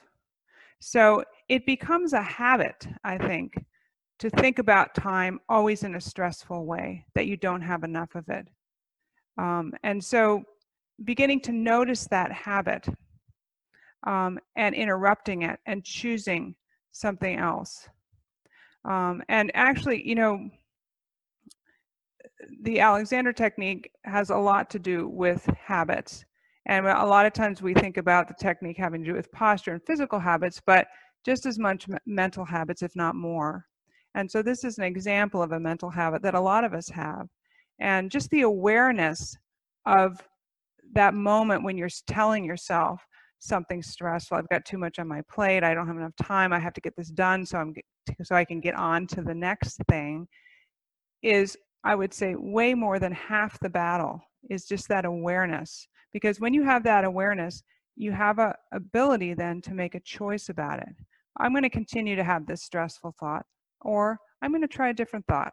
So 0.80 1.24
it 1.48 1.64
becomes 1.66 2.12
a 2.12 2.22
habit, 2.22 2.86
I 3.04 3.16
think, 3.16 3.54
to 4.18 4.28
think 4.28 4.58
about 4.58 4.94
time 4.94 5.38
always 5.48 5.84
in 5.84 5.94
a 5.94 6.00
stressful 6.00 6.66
way, 6.66 7.06
that 7.14 7.26
you 7.26 7.36
don't 7.36 7.62
have 7.62 7.84
enough 7.84 8.14
of 8.14 8.28
it. 8.28 8.48
Um, 9.38 9.72
and 9.84 10.02
so 10.02 10.42
beginning 11.04 11.40
to 11.42 11.52
notice 11.52 12.06
that 12.08 12.32
habit 12.32 12.86
um, 14.06 14.38
and 14.56 14.74
interrupting 14.74 15.42
it 15.42 15.60
and 15.66 15.84
choosing 15.84 16.54
something 16.90 17.38
else. 17.38 17.88
Um, 18.84 19.22
and 19.28 19.50
actually, 19.54 20.06
you 20.06 20.14
know, 20.14 20.48
the 22.62 22.80
Alexander 22.80 23.32
technique 23.32 23.90
has 24.04 24.30
a 24.30 24.36
lot 24.36 24.70
to 24.70 24.78
do 24.78 25.08
with 25.08 25.44
habits. 25.58 26.24
And 26.66 26.86
a 26.86 27.06
lot 27.06 27.26
of 27.26 27.32
times 27.32 27.62
we 27.62 27.74
think 27.74 27.96
about 27.96 28.28
the 28.28 28.34
technique 28.34 28.76
having 28.76 29.02
to 29.02 29.10
do 29.10 29.16
with 29.16 29.32
posture 29.32 29.72
and 29.72 29.82
physical 29.86 30.18
habits, 30.18 30.60
but 30.64 30.86
just 31.24 31.46
as 31.46 31.58
much 31.58 31.86
mental 32.06 32.44
habits, 32.44 32.82
if 32.82 32.94
not 32.94 33.14
more. 33.14 33.66
And 34.14 34.30
so 34.30 34.42
this 34.42 34.64
is 34.64 34.78
an 34.78 34.84
example 34.84 35.42
of 35.42 35.52
a 35.52 35.60
mental 35.60 35.90
habit 35.90 36.22
that 36.22 36.34
a 36.34 36.40
lot 36.40 36.64
of 36.64 36.74
us 36.74 36.88
have. 36.88 37.28
And 37.78 38.10
just 38.10 38.30
the 38.30 38.42
awareness 38.42 39.36
of 39.86 40.20
that 40.92 41.14
moment 41.14 41.62
when 41.62 41.78
you're 41.78 41.88
telling 42.06 42.44
yourself, 42.44 43.00
something 43.40 43.82
stressful. 43.82 44.36
I've 44.36 44.48
got 44.48 44.64
too 44.64 44.78
much 44.78 44.98
on 44.98 45.08
my 45.08 45.22
plate. 45.22 45.64
I 45.64 45.74
don't 45.74 45.86
have 45.86 45.96
enough 45.96 46.14
time. 46.22 46.52
I 46.52 46.58
have 46.58 46.74
to 46.74 46.80
get 46.80 46.94
this 46.96 47.08
done 47.08 47.44
so 47.44 47.58
I'm 47.58 47.74
so 48.22 48.36
I 48.36 48.44
can 48.44 48.60
get 48.60 48.74
on 48.74 49.06
to 49.08 49.22
the 49.22 49.34
next 49.34 49.80
thing. 49.88 50.28
Is 51.22 51.56
I 51.82 51.94
would 51.94 52.14
say 52.14 52.34
way 52.36 52.74
more 52.74 52.98
than 52.98 53.12
half 53.12 53.58
the 53.60 53.70
battle 53.70 54.20
is 54.48 54.66
just 54.66 54.88
that 54.88 55.04
awareness. 55.04 55.88
Because 56.12 56.40
when 56.40 56.54
you 56.54 56.62
have 56.62 56.82
that 56.84 57.04
awareness, 57.04 57.62
you 57.96 58.12
have 58.12 58.38
a 58.38 58.54
ability 58.72 59.34
then 59.34 59.60
to 59.62 59.74
make 59.74 59.94
a 59.94 60.00
choice 60.00 60.48
about 60.48 60.80
it. 60.80 60.94
I'm 61.38 61.52
going 61.52 61.62
to 61.62 61.70
continue 61.70 62.16
to 62.16 62.24
have 62.24 62.46
this 62.46 62.62
stressful 62.62 63.14
thought, 63.18 63.44
or 63.80 64.18
I'm 64.42 64.50
going 64.50 64.62
to 64.62 64.68
try 64.68 64.90
a 64.90 64.94
different 64.94 65.26
thought. 65.26 65.52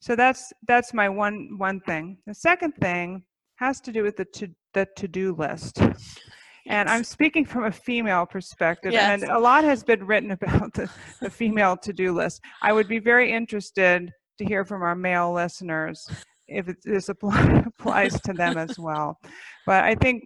So 0.00 0.14
that's 0.14 0.52
that's 0.66 0.94
my 0.94 1.08
one 1.08 1.58
one 1.58 1.80
thing. 1.80 2.18
The 2.26 2.34
second 2.34 2.72
thing 2.76 3.24
has 3.56 3.80
to 3.80 3.92
do 3.92 4.02
with 4.02 4.16
the 4.16 4.24
to 4.24 4.48
the 4.74 4.86
to-do 4.96 5.34
list. 5.34 5.80
And 6.68 6.86
I'm 6.88 7.02
speaking 7.02 7.46
from 7.46 7.64
a 7.64 7.72
female 7.72 8.26
perspective, 8.26 8.92
yes. 8.92 9.22
and 9.22 9.32
a 9.32 9.38
lot 9.38 9.64
has 9.64 9.82
been 9.82 10.06
written 10.06 10.30
about 10.42 10.74
the, 10.74 10.88
the 11.20 11.30
female 11.30 11.76
to 11.78 11.92
do 11.92 12.12
list. 12.12 12.42
I 12.62 12.72
would 12.72 12.88
be 12.88 12.98
very 12.98 13.32
interested 13.32 14.12
to 14.36 14.44
hear 14.44 14.64
from 14.64 14.82
our 14.82 14.94
male 14.94 15.32
listeners 15.32 16.08
if 16.46 16.66
this 16.84 17.08
apply, 17.08 17.62
applies 17.66 18.20
to 18.20 18.34
them 18.34 18.58
as 18.58 18.78
well. 18.78 19.18
But 19.66 19.84
I 19.84 19.94
think, 19.94 20.24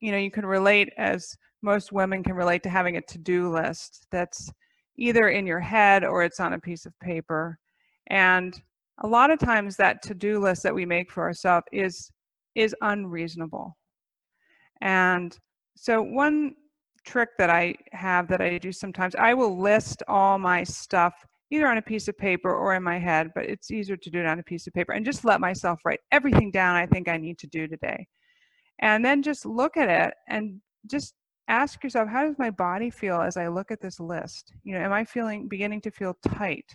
you 0.00 0.12
know, 0.12 0.18
you 0.18 0.30
can 0.30 0.44
relate 0.44 0.90
as 0.98 1.34
most 1.62 1.90
women 1.90 2.22
can 2.22 2.34
relate 2.34 2.62
to 2.64 2.70
having 2.70 2.98
a 2.98 3.00
to 3.00 3.18
do 3.18 3.50
list 3.50 4.06
that's 4.12 4.50
either 4.98 5.30
in 5.30 5.46
your 5.46 5.60
head 5.60 6.04
or 6.04 6.22
it's 6.22 6.38
on 6.38 6.52
a 6.52 6.60
piece 6.60 6.84
of 6.84 6.92
paper. 7.00 7.58
And 8.08 8.54
a 9.02 9.06
lot 9.06 9.30
of 9.30 9.38
times 9.38 9.76
that 9.76 10.02
to 10.02 10.14
do 10.14 10.38
list 10.38 10.62
that 10.62 10.74
we 10.74 10.84
make 10.84 11.10
for 11.10 11.24
ourselves 11.24 11.66
is 11.72 12.10
is 12.54 12.74
unreasonable 12.80 13.76
and 14.80 15.36
so 15.76 16.02
one 16.02 16.54
trick 17.04 17.30
that 17.38 17.50
I 17.50 17.76
have 17.92 18.28
that 18.28 18.40
I 18.40 18.58
do 18.58 18.72
sometimes, 18.72 19.14
I 19.14 19.34
will 19.34 19.58
list 19.58 20.02
all 20.08 20.38
my 20.38 20.64
stuff 20.64 21.14
either 21.50 21.68
on 21.68 21.78
a 21.78 21.82
piece 21.82 22.08
of 22.08 22.18
paper 22.18 22.52
or 22.52 22.74
in 22.74 22.82
my 22.82 22.98
head, 22.98 23.30
but 23.34 23.44
it's 23.44 23.70
easier 23.70 23.96
to 23.96 24.10
do 24.10 24.18
it 24.18 24.26
on 24.26 24.40
a 24.40 24.42
piece 24.42 24.66
of 24.66 24.72
paper 24.72 24.92
and 24.92 25.04
just 25.04 25.24
let 25.24 25.40
myself 25.40 25.80
write 25.84 26.00
everything 26.10 26.50
down 26.50 26.74
I 26.74 26.86
think 26.86 27.08
I 27.08 27.16
need 27.16 27.38
to 27.38 27.46
do 27.46 27.68
today. 27.68 28.06
And 28.80 29.04
then 29.04 29.22
just 29.22 29.46
look 29.46 29.76
at 29.76 29.88
it 29.88 30.14
and 30.28 30.60
just 30.90 31.14
ask 31.48 31.84
yourself, 31.84 32.08
how 32.08 32.26
does 32.26 32.38
my 32.38 32.50
body 32.50 32.90
feel 32.90 33.20
as 33.20 33.36
I 33.36 33.46
look 33.46 33.70
at 33.70 33.80
this 33.80 34.00
list? 34.00 34.52
You 34.64 34.74
know, 34.74 34.80
am 34.80 34.92
I 34.92 35.04
feeling 35.04 35.48
beginning 35.48 35.80
to 35.82 35.90
feel 35.90 36.16
tight? 36.28 36.72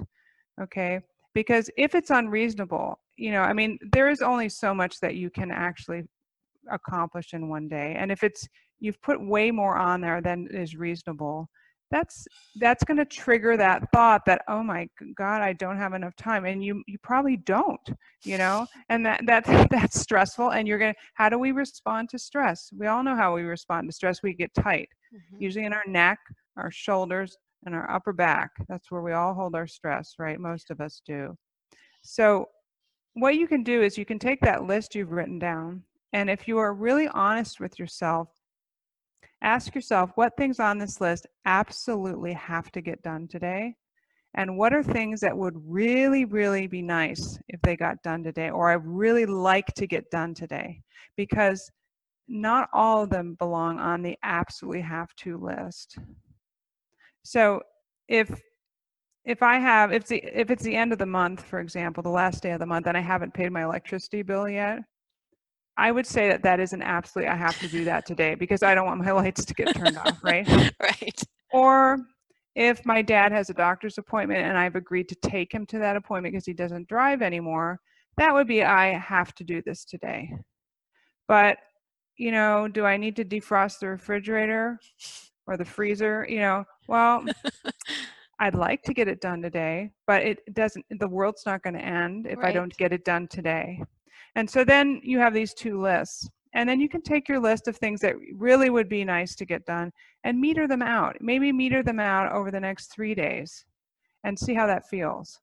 Okay. 0.62 1.01
Because 1.34 1.70
if 1.77 1.93
it's 1.96 2.10
unreasonable, 2.10 3.00
you 3.17 3.31
know, 3.31 3.41
I 3.41 3.53
mean, 3.53 3.77
there 3.91 4.10
is 4.10 4.22
only 4.22 4.50
so 4.50 4.74
much 4.74 5.00
that 5.01 5.15
you 5.15 5.29
can 5.29 5.51
actually 5.51 6.03
accomplish 6.70 7.34
in 7.34 7.50
one 7.50 7.67
day. 7.67 7.96
And 7.98 8.12
if 8.12 8.24
it's 8.24 8.48
you've 8.81 9.01
put 9.01 9.25
way 9.25 9.51
more 9.51 9.77
on 9.77 10.01
there 10.01 10.21
than 10.21 10.47
is 10.51 10.75
reasonable, 10.75 11.50
that's 11.89 12.27
that's 12.59 12.83
going 12.83 12.97
to 12.97 13.05
trigger 13.05 13.55
that 13.57 13.83
thought 13.93 14.21
that 14.25 14.41
oh 14.47 14.63
my 14.63 14.88
god 15.15 15.41
i 15.41 15.51
don't 15.51 15.75
have 15.75 15.93
enough 15.93 16.15
time 16.15 16.45
and 16.45 16.63
you 16.63 16.81
you 16.88 16.97
probably 17.03 17.35
don't 17.35 17.91
you 18.23 18.38
know? 18.38 18.67
And 18.89 19.05
that 19.05 19.21
that 19.25 19.45
that's 19.71 20.00
stressful 20.00 20.51
and 20.51 20.67
you're 20.67 20.79
going 20.79 20.93
to 20.93 21.00
how 21.13 21.29
do 21.29 21.38
we 21.38 21.51
respond 21.51 22.09
to 22.09 22.19
stress? 22.19 22.69
We 22.77 22.88
all 22.88 23.03
know 23.03 23.15
how 23.15 23.33
we 23.35 23.43
respond 23.43 23.88
to 23.89 23.95
stress. 23.95 24.23
We 24.23 24.33
get 24.33 24.53
tight 24.53 24.89
mm-hmm. 25.13 25.41
usually 25.41 25.65
in 25.65 25.73
our 25.73 25.85
neck 25.88 26.19
our 26.57 26.71
shoulders 26.71 27.38
and 27.65 27.73
our 27.73 27.89
upper 27.89 28.11
back. 28.11 28.50
That's 28.67 28.91
where 28.91 29.01
we 29.01 29.13
all 29.13 29.33
hold 29.33 29.55
our 29.55 29.67
stress 29.67 30.15
right? 30.19 30.39
Most 30.39 30.69
of 30.71 30.81
us 30.81 31.01
do. 31.05 31.35
So 32.03 32.47
what 33.13 33.35
you 33.35 33.47
can 33.47 33.63
do 33.63 33.81
is 33.81 33.97
you 33.97 34.05
can 34.05 34.19
take 34.19 34.41
that 34.41 34.63
list 34.63 34.95
you've 34.95 35.11
written 35.11 35.39
down 35.39 35.83
and 36.13 36.29
if 36.29 36.47
you 36.47 36.57
are 36.57 36.73
really 36.73 37.07
honest 37.09 37.59
with 37.59 37.79
yourself, 37.79 38.27
ask 39.41 39.74
yourself 39.75 40.12
what 40.15 40.33
things 40.38 40.60
on 40.60 40.77
this 40.77 41.01
list 41.01 41.27
absolutely 41.45 42.33
have 42.33 42.71
to 42.71 42.81
get 42.81 43.01
done 43.01 43.27
today. 43.27 43.75
And 44.36 44.57
what 44.57 44.74
are 44.74 44.83
things 44.83 45.19
that 45.21 45.38
would 45.38 45.55
really, 45.65 46.24
really 46.25 46.67
be 46.67 46.81
nice 46.81 47.38
if 47.50 47.62
they 47.62 47.75
got 47.75 48.01
done 48.01 48.24
today, 48.24 48.50
or 48.50 48.69
I 48.69 48.75
really 48.75 49.25
like 49.25 49.67
to 49.75 49.88
get 49.88 50.10
done 50.10 50.33
today? 50.33 50.81
Because 51.17 51.69
not 52.29 52.69
all 52.71 53.03
of 53.03 53.10
them 53.10 53.36
belong 53.39 53.79
on 53.79 54.01
the 54.01 54.17
absolutely 54.24 54.81
have 54.81 55.13
to 55.17 55.38
list. 55.38 55.98
So 57.24 57.62
if 58.07 58.41
if 59.25 59.43
I 59.43 59.60
have 59.60 59.91
if 59.91 60.07
the 60.07 60.17
if 60.17 60.50
it's 60.50 60.63
the 60.63 60.75
end 60.75 60.93
of 60.93 60.98
the 60.98 61.05
month, 61.05 61.43
for 61.43 61.60
example, 61.60 62.01
the 62.01 62.10
last 62.10 62.41
day 62.41 62.51
of 62.51 62.60
the 62.60 62.65
month, 62.65 62.88
and 62.88 62.98
I 62.98 63.01
haven't 63.01 63.33
paid 63.33 63.51
my 63.51 63.63
electricity 63.63 64.21
bill 64.21 64.48
yet, 64.48 64.79
I 65.77 65.91
would 65.91 66.05
say 66.05 66.27
that 66.29 66.43
that 66.43 66.59
is 66.59 66.73
an 66.73 66.81
absolute, 66.81 67.27
I 67.27 67.35
have 67.35 67.57
to 67.59 67.67
do 67.67 67.85
that 67.85 68.05
today 68.05 68.35
because 68.35 68.63
I 68.63 68.75
don't 68.75 68.85
want 68.85 69.03
my 69.03 69.11
lights 69.11 69.45
to 69.45 69.53
get 69.53 69.75
turned 69.75 69.97
off, 69.97 70.23
right? 70.23 70.47
right. 70.81 71.23
Or 71.51 71.99
if 72.55 72.85
my 72.85 73.01
dad 73.01 73.31
has 73.31 73.49
a 73.49 73.53
doctor's 73.53 73.97
appointment 73.97 74.45
and 74.45 74.57
I've 74.57 74.75
agreed 74.75 75.09
to 75.09 75.15
take 75.15 75.53
him 75.53 75.65
to 75.67 75.79
that 75.79 75.95
appointment 75.95 76.33
because 76.33 76.45
he 76.45 76.53
doesn't 76.53 76.87
drive 76.87 77.21
anymore, 77.21 77.79
that 78.17 78.33
would 78.33 78.47
be, 78.47 78.63
I 78.63 78.97
have 78.97 79.33
to 79.35 79.43
do 79.43 79.61
this 79.65 79.85
today. 79.85 80.31
But, 81.27 81.57
you 82.17 82.31
know, 82.31 82.67
do 82.67 82.85
I 82.85 82.97
need 82.97 83.15
to 83.15 83.25
defrost 83.25 83.79
the 83.79 83.87
refrigerator 83.87 84.79
or 85.47 85.55
the 85.55 85.65
freezer? 85.65 86.25
You 86.29 86.39
know, 86.39 86.65
well, 86.87 87.23
I'd 88.39 88.55
like 88.55 88.83
to 88.83 88.93
get 88.93 89.07
it 89.07 89.21
done 89.21 89.41
today, 89.41 89.91
but 90.07 90.23
it 90.23 90.39
doesn't, 90.53 90.85
the 90.99 91.07
world's 91.07 91.45
not 91.45 91.63
going 91.63 91.75
to 91.75 91.85
end 91.85 92.27
if 92.27 92.39
right. 92.39 92.49
I 92.49 92.51
don't 92.51 92.75
get 92.75 92.91
it 92.91 93.05
done 93.05 93.27
today. 93.27 93.81
And 94.35 94.49
so 94.49 94.63
then 94.63 94.99
you 95.03 95.19
have 95.19 95.33
these 95.33 95.53
two 95.53 95.81
lists. 95.81 96.29
And 96.53 96.67
then 96.67 96.81
you 96.81 96.89
can 96.89 97.01
take 97.01 97.29
your 97.29 97.39
list 97.39 97.67
of 97.67 97.77
things 97.77 98.01
that 98.01 98.15
really 98.35 98.69
would 98.69 98.89
be 98.89 99.05
nice 99.05 99.35
to 99.35 99.45
get 99.45 99.65
done 99.65 99.91
and 100.25 100.39
meter 100.39 100.67
them 100.67 100.81
out. 100.81 101.15
Maybe 101.21 101.51
meter 101.51 101.81
them 101.81 101.99
out 101.99 102.31
over 102.31 102.51
the 102.51 102.59
next 102.59 102.87
three 102.87 103.15
days 103.15 103.65
and 104.23 104.37
see 104.37 104.53
how 104.53 104.67
that 104.67 104.87
feels. 104.89 105.39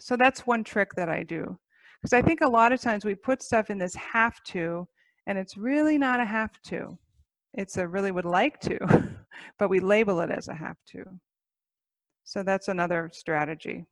So 0.00 0.16
that's 0.16 0.46
one 0.46 0.64
trick 0.64 0.94
that 0.94 1.08
I 1.08 1.24
do. 1.24 1.58
Because 2.00 2.12
I 2.12 2.22
think 2.22 2.40
a 2.40 2.48
lot 2.48 2.72
of 2.72 2.80
times 2.80 3.04
we 3.04 3.14
put 3.14 3.42
stuff 3.42 3.70
in 3.70 3.78
this 3.78 3.94
have 3.94 4.42
to, 4.44 4.86
and 5.26 5.36
it's 5.36 5.56
really 5.56 5.98
not 5.98 6.20
a 6.20 6.24
have 6.24 6.60
to. 6.66 6.96
It's 7.54 7.76
a 7.76 7.86
really 7.86 8.12
would 8.12 8.24
like 8.24 8.60
to, 8.60 8.78
but 9.58 9.68
we 9.68 9.80
label 9.80 10.20
it 10.20 10.30
as 10.30 10.48
a 10.48 10.54
have 10.54 10.76
to. 10.92 11.04
So 12.24 12.42
that's 12.42 12.68
another 12.68 13.10
strategy. 13.12 13.86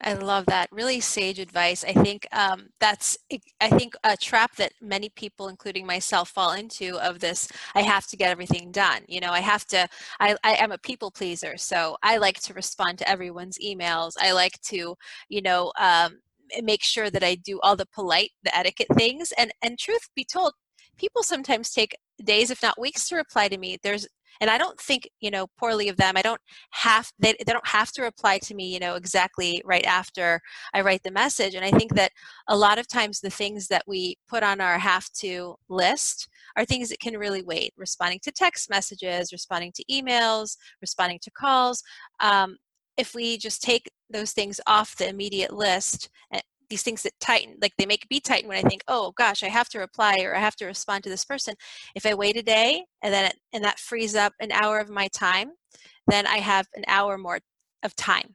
I 0.00 0.12
love 0.14 0.46
that. 0.46 0.68
Really 0.70 1.00
sage 1.00 1.38
advice. 1.40 1.84
I 1.84 1.92
think 1.92 2.26
um, 2.32 2.68
that's, 2.78 3.18
I 3.60 3.68
think, 3.68 3.94
a 4.04 4.16
trap 4.16 4.54
that 4.56 4.72
many 4.80 5.08
people, 5.08 5.48
including 5.48 5.86
myself, 5.86 6.28
fall 6.30 6.52
into 6.52 6.98
of 6.98 7.18
this. 7.18 7.48
I 7.74 7.82
have 7.82 8.06
to 8.08 8.16
get 8.16 8.30
everything 8.30 8.70
done. 8.70 9.02
You 9.08 9.20
know, 9.20 9.32
I 9.32 9.40
have 9.40 9.64
to, 9.66 9.88
I, 10.20 10.36
I 10.44 10.54
am 10.54 10.70
a 10.70 10.78
people 10.78 11.10
pleaser. 11.10 11.56
So 11.56 11.96
I 12.02 12.18
like 12.18 12.40
to 12.42 12.54
respond 12.54 12.98
to 12.98 13.08
everyone's 13.08 13.58
emails. 13.58 14.12
I 14.20 14.32
like 14.32 14.60
to, 14.62 14.94
you 15.28 15.42
know, 15.42 15.72
um, 15.78 16.20
make 16.62 16.84
sure 16.84 17.10
that 17.10 17.24
I 17.24 17.34
do 17.34 17.58
all 17.62 17.74
the 17.74 17.86
polite, 17.86 18.30
the 18.44 18.56
etiquette 18.56 18.88
things. 18.94 19.32
And, 19.36 19.52
and 19.62 19.78
truth 19.78 20.08
be 20.14 20.24
told, 20.24 20.52
people 20.96 21.22
sometimes 21.22 21.70
take 21.70 21.96
days 22.24 22.50
if 22.50 22.62
not 22.62 22.80
weeks 22.80 23.08
to 23.08 23.14
reply 23.14 23.46
to 23.48 23.56
me 23.58 23.78
there's 23.82 24.06
and 24.40 24.50
i 24.50 24.58
don't 24.58 24.80
think 24.80 25.08
you 25.20 25.30
know 25.30 25.46
poorly 25.58 25.88
of 25.88 25.96
them 25.96 26.16
i 26.16 26.22
don't 26.22 26.40
have 26.70 27.10
they, 27.18 27.34
they 27.46 27.52
don't 27.52 27.66
have 27.66 27.92
to 27.92 28.02
reply 28.02 28.38
to 28.38 28.54
me 28.54 28.72
you 28.72 28.80
know 28.80 28.94
exactly 28.94 29.62
right 29.64 29.86
after 29.86 30.40
i 30.74 30.80
write 30.80 31.02
the 31.02 31.10
message 31.10 31.54
and 31.54 31.64
i 31.64 31.70
think 31.70 31.94
that 31.94 32.12
a 32.48 32.56
lot 32.56 32.78
of 32.78 32.86
times 32.88 33.20
the 33.20 33.30
things 33.30 33.68
that 33.68 33.82
we 33.86 34.16
put 34.28 34.42
on 34.42 34.60
our 34.60 34.78
have 34.78 35.10
to 35.12 35.56
list 35.68 36.28
are 36.56 36.64
things 36.64 36.88
that 36.88 37.00
can 37.00 37.16
really 37.16 37.42
wait. 37.42 37.72
Responding 37.76 38.20
to 38.24 38.32
text 38.32 38.70
messages, 38.70 39.32
responding 39.32 39.72
to 39.72 39.84
emails, 39.90 40.56
responding 40.80 41.18
to 41.22 41.30
calls. 41.30 41.82
Um, 42.20 42.56
if 42.96 43.14
we 43.14 43.38
just 43.38 43.62
take 43.62 43.90
those 44.10 44.32
things 44.32 44.60
off 44.66 44.96
the 44.96 45.08
immediate 45.08 45.52
list, 45.52 46.08
eh, 46.32 46.40
these 46.68 46.82
things 46.82 47.02
that 47.02 47.18
tighten, 47.20 47.56
like 47.60 47.72
they 47.78 47.86
make 47.86 48.06
me 48.10 48.20
tighten 48.20 48.48
when 48.48 48.64
I 48.64 48.68
think, 48.68 48.82
oh 48.88 49.12
gosh, 49.16 49.42
I 49.42 49.48
have 49.48 49.68
to 49.70 49.78
reply 49.78 50.16
or 50.22 50.36
I 50.36 50.40
have 50.40 50.56
to 50.56 50.66
respond 50.66 51.04
to 51.04 51.10
this 51.10 51.24
person. 51.24 51.54
If 51.94 52.06
I 52.06 52.14
wait 52.14 52.36
a 52.36 52.42
day 52.42 52.84
and 53.02 53.12
then 53.12 53.26
it, 53.26 53.36
and 53.52 53.64
that 53.64 53.78
frees 53.78 54.14
up 54.14 54.32
an 54.40 54.52
hour 54.52 54.78
of 54.78 54.90
my 54.90 55.08
time, 55.08 55.52
then 56.06 56.26
I 56.26 56.38
have 56.38 56.66
an 56.74 56.84
hour 56.86 57.18
more 57.18 57.40
of 57.82 57.94
time 57.96 58.34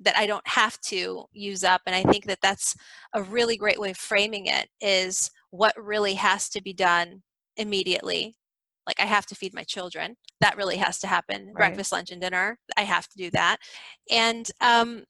that 0.00 0.16
I 0.16 0.26
don't 0.26 0.46
have 0.46 0.80
to 0.82 1.24
use 1.32 1.62
up. 1.62 1.82
And 1.86 1.94
I 1.94 2.02
think 2.10 2.24
that 2.26 2.38
that's 2.42 2.74
a 3.14 3.22
really 3.22 3.56
great 3.56 3.78
way 3.78 3.90
of 3.90 3.96
framing 3.96 4.46
it 4.46 4.68
is 4.80 5.30
what 5.50 5.74
really 5.76 6.14
has 6.14 6.48
to 6.50 6.62
be 6.62 6.72
done 6.72 7.22
immediately. 7.56 8.36
Like 8.86 8.98
I 8.98 9.04
have 9.04 9.26
to 9.26 9.34
feed 9.34 9.54
my 9.54 9.62
children. 9.62 10.16
That 10.40 10.56
really 10.56 10.78
has 10.78 10.98
to 11.00 11.06
happen. 11.06 11.46
Right. 11.46 11.54
Breakfast, 11.54 11.92
lunch, 11.92 12.10
and 12.10 12.20
dinner. 12.20 12.58
I 12.76 12.82
have 12.82 13.08
to 13.08 13.16
do 13.16 13.30
that. 13.32 13.58
And 14.10 14.50
um, 14.60 15.04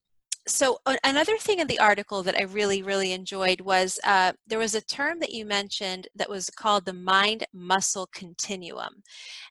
so 0.47 0.79
another 1.05 1.37
thing 1.39 1.61
in 1.61 1.67
the 1.67 1.79
article 1.79 2.23
that 2.23 2.37
I 2.37 2.43
really, 2.43 2.83
really 2.83 3.13
enjoyed 3.13 3.61
was 3.61 3.99
uh, 4.05 4.33
there 4.47 4.59
was 4.59 4.75
a 4.75 4.81
term 4.81 5.21
that 5.21 5.33
you 5.33 5.45
mentioned 5.45 6.09
that 6.17 6.31
was 6.31 6.51
called 6.51 6.87
the 6.87 6.93
mind 6.93 7.47
muscle 7.53 8.09
continuum. 8.13 9.03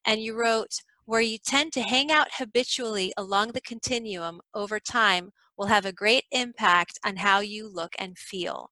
And 0.05 0.21
you 0.21 0.37
wrote, 0.37 0.81
where 1.09 1.21
you 1.21 1.39
tend 1.39 1.73
to 1.73 1.81
hang 1.81 2.11
out 2.11 2.27
habitually 2.37 3.11
along 3.17 3.51
the 3.51 3.61
continuum 3.61 4.39
over 4.53 4.79
time 4.79 5.31
will 5.57 5.65
have 5.65 5.85
a 5.85 5.91
great 5.91 6.23
impact 6.31 6.99
on 7.03 7.15
how 7.15 7.39
you 7.39 7.67
look 7.67 7.93
and 7.97 8.15
feel. 8.15 8.69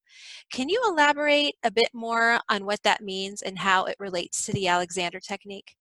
Can 0.53 0.69
you 0.69 0.79
elaborate 0.88 1.55
a 1.63 1.71
bit 1.71 1.89
more 1.95 2.39
on 2.47 2.63
what 2.63 2.83
that 2.83 3.01
means 3.01 3.41
and 3.41 3.57
how 3.57 3.86
it 3.86 3.95
relates 4.00 4.45
to 4.45 4.53
the 4.53 4.67
Alexander 4.67 5.19
technique? 5.19 5.75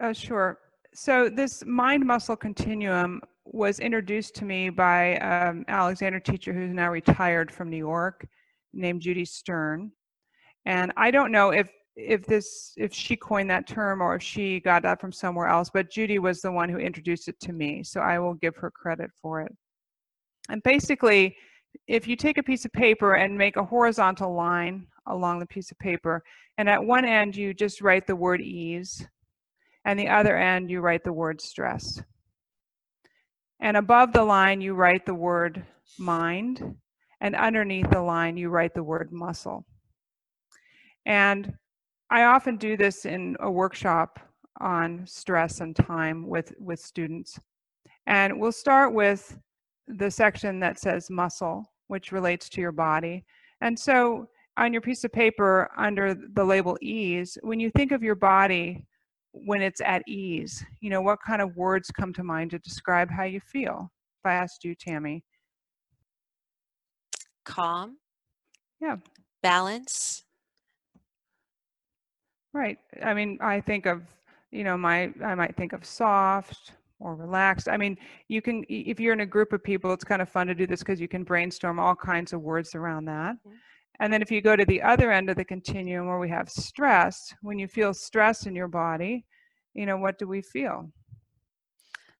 Uh, 0.00 0.14
sure. 0.14 0.58
So, 0.94 1.28
this 1.28 1.62
mind 1.66 2.06
muscle 2.06 2.34
continuum 2.34 3.20
was 3.44 3.80
introduced 3.80 4.34
to 4.36 4.44
me 4.44 4.70
by 4.70 5.18
um, 5.18 5.64
Alexander 5.68 6.20
teacher 6.20 6.52
who's 6.52 6.72
now 6.72 6.90
retired 6.90 7.50
from 7.50 7.70
New 7.70 7.76
York 7.76 8.26
named 8.72 9.00
Judy 9.00 9.24
Stern. 9.24 9.92
And 10.64 10.92
I 10.96 11.10
don't 11.10 11.32
know 11.32 11.50
if 11.50 11.68
if 11.96 12.24
this 12.24 12.72
if 12.76 12.92
she 12.92 13.16
coined 13.16 13.50
that 13.50 13.66
term 13.66 14.00
or 14.00 14.14
if 14.14 14.22
she 14.22 14.60
got 14.60 14.82
that 14.82 15.00
from 15.00 15.12
somewhere 15.12 15.46
else 15.46 15.68
but 15.72 15.90
judy 15.90 16.18
was 16.18 16.40
the 16.40 16.50
one 16.50 16.68
who 16.68 16.78
introduced 16.78 17.28
it 17.28 17.38
to 17.38 17.52
me 17.52 17.82
so 17.82 18.00
i 18.00 18.18
will 18.18 18.34
give 18.34 18.56
her 18.56 18.70
credit 18.70 19.10
for 19.20 19.42
it 19.42 19.52
and 20.48 20.62
basically 20.62 21.36
if 21.86 22.06
you 22.06 22.16
take 22.16 22.38
a 22.38 22.42
piece 22.42 22.64
of 22.64 22.72
paper 22.72 23.16
and 23.16 23.36
make 23.36 23.56
a 23.56 23.64
horizontal 23.64 24.34
line 24.34 24.86
along 25.08 25.38
the 25.38 25.46
piece 25.46 25.70
of 25.70 25.78
paper 25.78 26.22
and 26.58 26.68
at 26.68 26.82
one 26.82 27.04
end 27.04 27.36
you 27.36 27.52
just 27.52 27.82
write 27.82 28.06
the 28.06 28.16
word 28.16 28.40
ease 28.40 29.06
and 29.84 29.98
the 29.98 30.08
other 30.08 30.36
end 30.36 30.70
you 30.70 30.80
write 30.80 31.04
the 31.04 31.12
word 31.12 31.40
stress 31.40 32.00
and 33.62 33.78
above 33.78 34.12
the 34.12 34.22
line 34.22 34.60
you 34.60 34.74
write 34.74 35.06
the 35.06 35.14
word 35.14 35.64
mind 35.98 36.74
and 37.22 37.34
underneath 37.34 37.88
the 37.90 38.02
line 38.02 38.36
you 38.36 38.50
write 38.50 38.74
the 38.74 38.82
word 38.82 39.10
muscle 39.10 39.64
and 41.06 41.54
I 42.10 42.24
often 42.24 42.58
do 42.58 42.76
this 42.76 43.06
in 43.06 43.36
a 43.40 43.50
workshop 43.50 44.20
on 44.60 45.02
stress 45.06 45.60
and 45.60 45.74
time 45.74 46.28
with, 46.28 46.52
with 46.58 46.78
students. 46.78 47.40
And 48.06 48.38
we'll 48.38 48.52
start 48.52 48.92
with 48.92 49.38
the 49.88 50.10
section 50.10 50.60
that 50.60 50.78
says 50.78 51.08
muscle, 51.08 51.72
which 51.86 52.12
relates 52.12 52.50
to 52.50 52.60
your 52.60 52.70
body. 52.70 53.24
And 53.62 53.78
so 53.78 54.28
on 54.58 54.74
your 54.74 54.82
piece 54.82 55.04
of 55.04 55.12
paper 55.12 55.70
under 55.78 56.14
the 56.14 56.44
label 56.44 56.76
ease, 56.82 57.38
when 57.42 57.58
you 57.58 57.70
think 57.70 57.92
of 57.92 58.02
your 58.02 58.14
body 58.14 58.84
when 59.32 59.62
it's 59.62 59.80
at 59.80 60.02
ease, 60.06 60.64
you 60.80 60.90
know, 60.90 61.00
what 61.00 61.18
kind 61.26 61.42
of 61.42 61.56
words 61.56 61.90
come 61.90 62.12
to 62.14 62.22
mind 62.22 62.50
to 62.50 62.58
describe 62.58 63.10
how 63.10 63.24
you 63.24 63.40
feel? 63.40 63.90
If 64.20 64.30
I 64.30 64.34
asked 64.34 64.64
you, 64.64 64.76
Tami. 64.76 65.22
Calm. 67.44 67.96
Yeah. 68.80 68.96
Balance. 69.42 70.24
Right. 72.52 72.78
I 73.02 73.14
mean, 73.14 73.38
I 73.40 73.60
think 73.60 73.86
of, 73.86 74.02
you 74.50 74.64
know, 74.64 74.76
my, 74.76 75.12
I 75.24 75.34
might 75.34 75.56
think 75.56 75.72
of 75.72 75.84
soft 75.84 76.72
or 77.00 77.16
relaxed. 77.16 77.68
I 77.68 77.76
mean, 77.76 77.96
you 78.28 78.42
can, 78.42 78.64
if 78.68 79.00
you're 79.00 79.14
in 79.14 79.20
a 79.20 79.26
group 79.26 79.52
of 79.52 79.64
people, 79.64 79.92
it's 79.92 80.04
kind 80.04 80.22
of 80.22 80.28
fun 80.28 80.46
to 80.48 80.54
do 80.54 80.66
this 80.66 80.80
because 80.80 81.00
you 81.00 81.08
can 81.08 81.24
brainstorm 81.24 81.80
all 81.80 81.96
kinds 81.96 82.32
of 82.32 82.42
words 82.42 82.74
around 82.74 83.06
that. 83.06 83.36
Mm-hmm. 83.36 83.56
And 84.02 84.12
then 84.12 84.20
if 84.20 84.32
you 84.32 84.40
go 84.40 84.56
to 84.56 84.64
the 84.64 84.82
other 84.82 85.12
end 85.12 85.30
of 85.30 85.36
the 85.36 85.44
continuum 85.44 86.08
where 86.08 86.18
we 86.18 86.28
have 86.28 86.48
stress, 86.48 87.32
when 87.40 87.56
you 87.56 87.68
feel 87.68 87.94
stress 87.94 88.46
in 88.46 88.56
your 88.56 88.66
body, 88.66 89.24
you 89.74 89.86
know, 89.86 89.96
what 89.96 90.18
do 90.18 90.26
we 90.26 90.42
feel? 90.42 90.90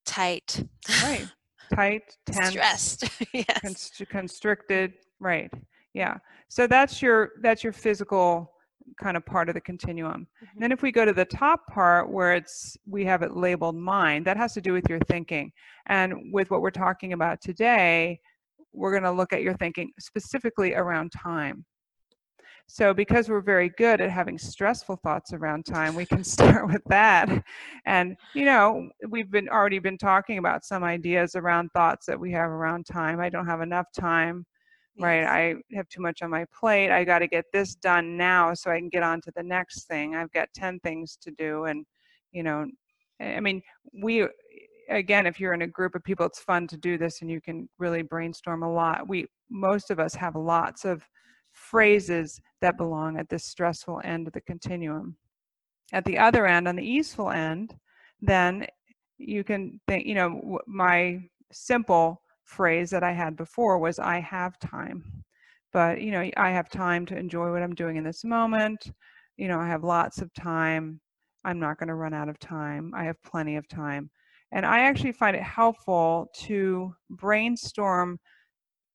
Tight. 0.07 0.65
Right. 1.03 1.27
Tight, 1.75 2.17
tense, 2.27 2.51
stressed, 2.51 3.05
yes. 3.33 3.61
Const- 3.63 4.03
constricted, 4.11 4.93
right. 5.19 5.51
Yeah. 5.95 6.19
So 6.49 6.67
that's 6.67 7.01
your 7.01 7.31
that's 7.41 7.65
your 7.65 7.73
physical 7.73 8.53
kind 9.03 9.17
of 9.17 9.25
part 9.25 9.49
of 9.49 9.55
the 9.55 9.61
continuum. 9.63 10.27
Mm-hmm. 10.45 10.61
Then 10.61 10.71
if 10.71 10.83
we 10.83 10.93
go 10.93 11.07
to 11.07 11.15
the 11.15 11.25
top 11.25 11.67
part 11.67 12.11
where 12.11 12.35
it's 12.35 12.77
we 12.87 13.07
have 13.07 13.23
it 13.23 13.35
labeled 13.37 13.75
mind, 13.75 14.27
that 14.27 14.37
has 14.37 14.53
to 14.55 14.61
do 14.61 14.73
with 14.75 14.89
your 14.89 15.01
thinking. 15.09 15.51
And 15.87 16.31
with 16.31 16.51
what 16.51 16.61
we're 16.61 16.71
talking 16.71 17.15
about 17.15 17.41
today, 17.41 18.21
we're 18.73 18.93
going 18.93 19.03
to 19.03 19.11
look 19.11 19.33
at 19.33 19.43
your 19.43 19.55
thinking 19.55 19.91
specifically 19.99 20.75
around 20.75 21.11
time. 21.11 21.65
So 22.67 22.95
because 22.95 23.29
we're 23.29 23.43
very 23.43 23.71
good 23.77 24.01
at 24.01 24.11
having 24.11 24.39
stressful 24.39 24.97
thoughts 24.97 25.33
around 25.33 25.67
time, 25.67 25.95
we 25.95 26.07
can 26.07 26.25
start 26.37 26.67
with 26.67 26.83
that. 26.87 27.45
And 27.85 28.17
you 28.35 28.45
know, 28.45 28.89
we've 29.09 29.31
been 29.31 29.49
already 29.49 29.79
been 29.79 29.99
talking 29.99 30.39
about 30.39 30.65
some 30.65 30.83
ideas 30.85 31.37
around 31.37 31.71
thoughts 31.75 32.07
that 32.07 32.19
we 32.19 32.33
have 32.33 32.51
around 32.51 32.87
time. 32.87 33.21
I 33.21 33.29
don't 33.29 33.47
have 33.47 33.61
enough 33.61 33.87
time 33.99 34.47
right? 34.99 35.25
I 35.25 35.55
have 35.75 35.89
too 35.89 36.03
much 36.03 36.23
on 36.23 36.31
my 36.31 36.45
plate. 36.53 36.91
I 36.91 37.05
got 37.05 37.21
to 37.21 37.27
get 37.27 37.47
this 37.53 37.75
done 37.75 38.17
now 38.17 38.53
so 38.55 38.71
i 38.71 38.79
can 38.79 38.89
get 38.89 39.03
on 39.03 39.21
to 39.23 39.33
the 39.35 39.43
next 39.43 39.85
thing. 39.89 40.15
I've 40.15 40.33
got 40.33 40.49
10 40.55 40.81
things 40.81 41.17
to 41.23 41.31
do 41.31 41.65
and 41.65 41.85
you 42.33 42.43
know 42.43 42.67
i 43.21 43.41
mean 43.41 43.63
we 44.03 44.27
again 44.89 45.27
if 45.27 45.39
you're 45.39 45.53
in 45.53 45.63
a 45.63 45.67
group 45.67 45.95
of 45.95 46.03
people 46.03 46.27
it's 46.27 46.41
fun 46.41 46.67
to 46.67 46.77
do 46.77 46.99
this 46.99 47.21
and 47.21 47.31
you 47.31 47.41
can 47.41 47.69
really 47.79 48.03
brainstorm 48.03 48.63
a 48.63 48.73
lot. 48.73 49.09
We 49.09 49.27
most 49.51 49.91
of 49.91 50.01
us 50.01 50.15
have 50.15 50.35
lots 50.35 50.85
of 50.85 51.07
phrases 51.73 52.41
that 52.61 52.77
belong 52.77 53.19
at 53.19 53.29
this 53.29 53.45
stressful 53.45 54.01
end 54.05 54.29
of 54.29 54.33
the 54.33 54.41
continuum 54.43 55.17
at 55.93 56.05
the 56.05 56.17
other 56.17 56.47
end 56.47 56.69
on 56.69 56.77
the 56.77 56.85
easeful 56.85 57.31
end 57.31 57.75
then 58.21 58.65
you 59.19 59.43
can 59.43 59.81
think 59.89 60.07
you 60.07 60.15
know 60.15 60.61
my 60.69 61.21
simple 61.51 62.23
phrase 62.45 62.91
that 62.91 63.03
I 63.03 63.13
had 63.13 63.37
before 63.37 63.79
was 63.79 63.99
I 63.99 64.21
have 64.21 64.59
time. 64.59 65.05
But, 65.73 66.03
you 66.03 66.11
know, 66.11 66.31
I 66.37 66.51
have 66.51 66.69
time 66.69 67.07
to 67.07 67.17
enjoy 67.17 67.51
what 67.51 67.63
I'm 67.63 67.75
doing 67.75 67.97
in 67.97 68.05
this 68.05 68.25
moment. 68.25 68.93
You 69.37 69.49
know, 69.49 69.59
I 69.59 69.69
have 69.69 69.85
lots 69.85 70.21
of 70.21 70.33
time. 70.35 71.01
I'm 71.45 71.59
not 71.59 71.79
going 71.79 71.89
to 71.89 71.95
run 71.95 72.15
out 72.15 72.29
of 72.29 72.39
time. 72.39 72.93
I 72.95 73.05
have 73.05 73.23
plenty 73.23 73.57
of 73.57 73.67
time. 73.69 74.11
And 74.53 74.67
I 74.67 74.81
actually 74.81 75.13
find 75.13 75.35
it 75.35 75.43
helpful 75.43 76.29
to 76.43 76.95
brainstorm 77.09 78.21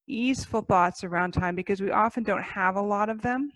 easeful 0.07 0.61
thoughts 0.61 1.03
around 1.03 1.33
time 1.33 1.55
because 1.55 1.81
we 1.81 1.91
often 1.91 2.23
don't 2.23 2.43
have 2.43 2.75
a 2.75 2.81
lot 2.81 3.09
of 3.09 3.21
them. 3.21 3.51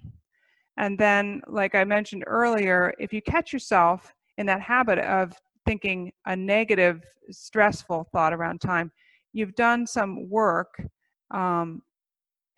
And 0.77 0.97
then, 0.97 1.41
like 1.47 1.75
I 1.75 1.83
mentioned 1.83 2.23
earlier, 2.27 2.93
if 2.99 3.13
you 3.13 3.21
catch 3.21 3.53
yourself 3.53 4.13
in 4.37 4.45
that 4.47 4.61
habit 4.61 4.99
of 4.99 5.33
thinking 5.65 6.11
a 6.25 6.35
negative, 6.35 7.03
stressful 7.29 8.07
thought 8.11 8.33
around 8.33 8.61
time, 8.61 8.91
you've 9.33 9.55
done 9.55 9.85
some 9.85 10.29
work 10.29 10.81
um, 11.31 11.81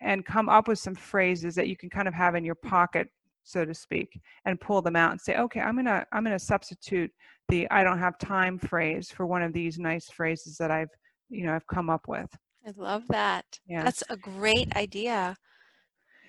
and 0.00 0.24
come 0.24 0.48
up 0.48 0.68
with 0.68 0.78
some 0.78 0.94
phrases 0.94 1.54
that 1.54 1.68
you 1.68 1.76
can 1.76 1.90
kind 1.90 2.08
of 2.08 2.14
have 2.14 2.34
in 2.34 2.44
your 2.44 2.54
pocket 2.54 3.08
so 3.44 3.64
to 3.64 3.74
speak 3.74 4.20
and 4.46 4.60
pull 4.60 4.80
them 4.80 4.96
out 4.96 5.12
and 5.12 5.20
say 5.20 5.36
okay 5.36 5.60
i'm 5.60 5.74
going 5.74 5.84
to 5.84 6.04
i'm 6.12 6.24
going 6.24 6.36
to 6.36 6.44
substitute 6.44 7.10
the 7.48 7.70
i 7.70 7.84
don't 7.84 7.98
have 7.98 8.18
time 8.18 8.58
phrase 8.58 9.10
for 9.10 9.26
one 9.26 9.42
of 9.42 9.52
these 9.52 9.78
nice 9.78 10.08
phrases 10.08 10.56
that 10.56 10.70
i've 10.70 10.88
you 11.28 11.44
know 11.44 11.54
i've 11.54 11.66
come 11.66 11.90
up 11.90 12.08
with 12.08 12.28
i 12.66 12.72
love 12.76 13.06
that 13.08 13.44
yeah 13.66 13.82
that's 13.82 14.02
a 14.10 14.16
great 14.16 14.74
idea 14.76 15.36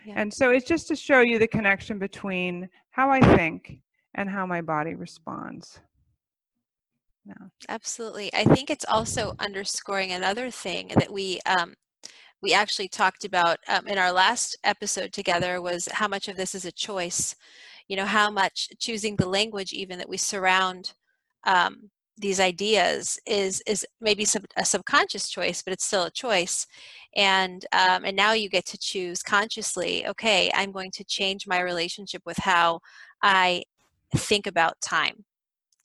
yeah. 0.05 0.13
and 0.17 0.33
so 0.33 0.51
it's 0.51 0.67
just 0.67 0.87
to 0.87 0.95
show 0.95 1.21
you 1.21 1.39
the 1.39 1.47
connection 1.47 1.97
between 1.97 2.69
how 2.91 3.09
i 3.09 3.19
think 3.35 3.79
and 4.15 4.29
how 4.29 4.45
my 4.45 4.61
body 4.61 4.95
responds 4.95 5.79
no. 7.25 7.49
Absolutely. 7.69 8.31
I 8.33 8.43
think 8.43 8.69
it's 8.69 8.85
also 8.85 9.33
underscoring 9.39 10.11
another 10.11 10.51
thing 10.51 10.91
that 10.95 11.11
we 11.11 11.39
um, 11.45 11.73
we 12.41 12.53
actually 12.53 12.87
talked 12.87 13.25
about 13.25 13.57
um, 13.67 13.87
in 13.87 13.97
our 13.97 14.11
last 14.11 14.55
episode 14.63 15.11
together 15.11 15.61
was 15.61 15.87
how 15.91 16.07
much 16.07 16.27
of 16.27 16.37
this 16.37 16.53
is 16.53 16.65
a 16.65 16.71
choice. 16.71 17.35
You 17.87 17.97
know, 17.97 18.05
how 18.05 18.29
much 18.29 18.69
choosing 18.77 19.15
the 19.15 19.27
language 19.27 19.73
even 19.73 19.97
that 19.97 20.09
we 20.09 20.17
surround 20.17 20.93
um, 21.45 21.89
these 22.17 22.39
ideas 22.39 23.19
is 23.25 23.61
is 23.67 23.85
maybe 24.01 24.25
a 24.57 24.65
subconscious 24.65 25.29
choice, 25.29 25.61
but 25.61 25.73
it's 25.73 25.85
still 25.85 26.03
a 26.05 26.11
choice. 26.11 26.65
And 27.15 27.65
um, 27.73 28.05
and 28.05 28.15
now 28.15 28.33
you 28.33 28.49
get 28.49 28.65
to 28.67 28.77
choose 28.77 29.21
consciously. 29.23 30.07
Okay, 30.07 30.51
I'm 30.53 30.71
going 30.71 30.91
to 30.91 31.03
change 31.03 31.47
my 31.47 31.59
relationship 31.59 32.21
with 32.25 32.37
how 32.37 32.79
I 33.21 33.63
think 34.15 34.47
about 34.47 34.79
time. 34.81 35.25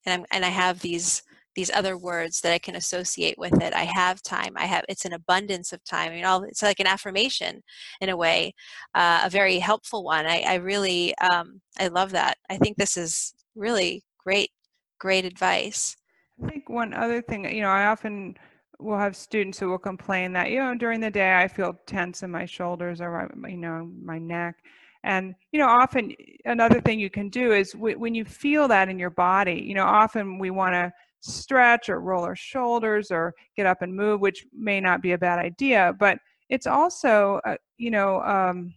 And, 0.06 0.14
I'm, 0.14 0.26
and 0.30 0.44
I 0.44 0.48
have 0.50 0.80
these 0.80 1.22
these 1.56 1.70
other 1.70 1.96
words 1.98 2.40
that 2.40 2.52
I 2.52 2.58
can 2.58 2.76
associate 2.76 3.36
with 3.36 3.60
it. 3.60 3.74
I 3.74 3.84
have 3.84 4.22
time. 4.22 4.52
I 4.56 4.66
have 4.66 4.84
it's 4.88 5.04
an 5.04 5.12
abundance 5.12 5.72
of 5.72 5.84
time. 5.84 6.14
You 6.14 6.22
know, 6.22 6.44
it's 6.44 6.62
like 6.62 6.80
an 6.80 6.86
affirmation 6.86 7.62
in 8.00 8.08
a 8.08 8.16
way, 8.16 8.54
uh, 8.94 9.22
a 9.24 9.30
very 9.30 9.58
helpful 9.58 10.04
one. 10.04 10.26
I, 10.26 10.42
I 10.46 10.54
really 10.54 11.14
um, 11.18 11.60
I 11.78 11.88
love 11.88 12.12
that. 12.12 12.38
I 12.48 12.56
think 12.56 12.76
this 12.76 12.96
is 12.96 13.34
really 13.56 14.02
great, 14.24 14.50
great 14.98 15.24
advice. 15.24 15.96
I 16.42 16.48
think 16.48 16.68
one 16.68 16.94
other 16.94 17.20
thing, 17.22 17.44
you 17.54 17.62
know, 17.62 17.68
I 17.68 17.86
often 17.86 18.36
will 18.78 18.98
have 18.98 19.14
students 19.14 19.58
who 19.58 19.68
will 19.68 19.78
complain 19.78 20.32
that 20.32 20.50
you 20.50 20.58
know 20.58 20.74
during 20.74 21.00
the 21.00 21.10
day 21.10 21.34
I 21.36 21.48
feel 21.48 21.78
tense 21.86 22.22
in 22.22 22.30
my 22.30 22.46
shoulders 22.46 23.02
or 23.02 23.30
you 23.46 23.58
know 23.58 23.90
my 24.02 24.18
neck. 24.18 24.56
And 25.02 25.34
you 25.52 25.58
know, 25.60 25.66
often 25.66 26.14
another 26.44 26.80
thing 26.80 26.98
you 27.00 27.10
can 27.10 27.28
do 27.28 27.52
is 27.52 27.72
w- 27.72 27.98
when 27.98 28.14
you 28.14 28.24
feel 28.24 28.68
that 28.68 28.88
in 28.88 28.98
your 28.98 29.10
body, 29.10 29.62
you 29.66 29.74
know, 29.74 29.84
often 29.84 30.38
we 30.38 30.50
want 30.50 30.74
to 30.74 30.92
stretch 31.20 31.88
or 31.90 32.00
roll 32.00 32.24
our 32.24 32.36
shoulders 32.36 33.10
or 33.10 33.34
get 33.56 33.66
up 33.66 33.82
and 33.82 33.94
move, 33.94 34.20
which 34.20 34.46
may 34.54 34.80
not 34.80 35.02
be 35.02 35.12
a 35.12 35.18
bad 35.18 35.38
idea, 35.38 35.94
but 35.98 36.18
it's 36.48 36.66
also, 36.66 37.40
uh, 37.46 37.56
you 37.78 37.90
know, 37.90 38.20
um, 38.22 38.74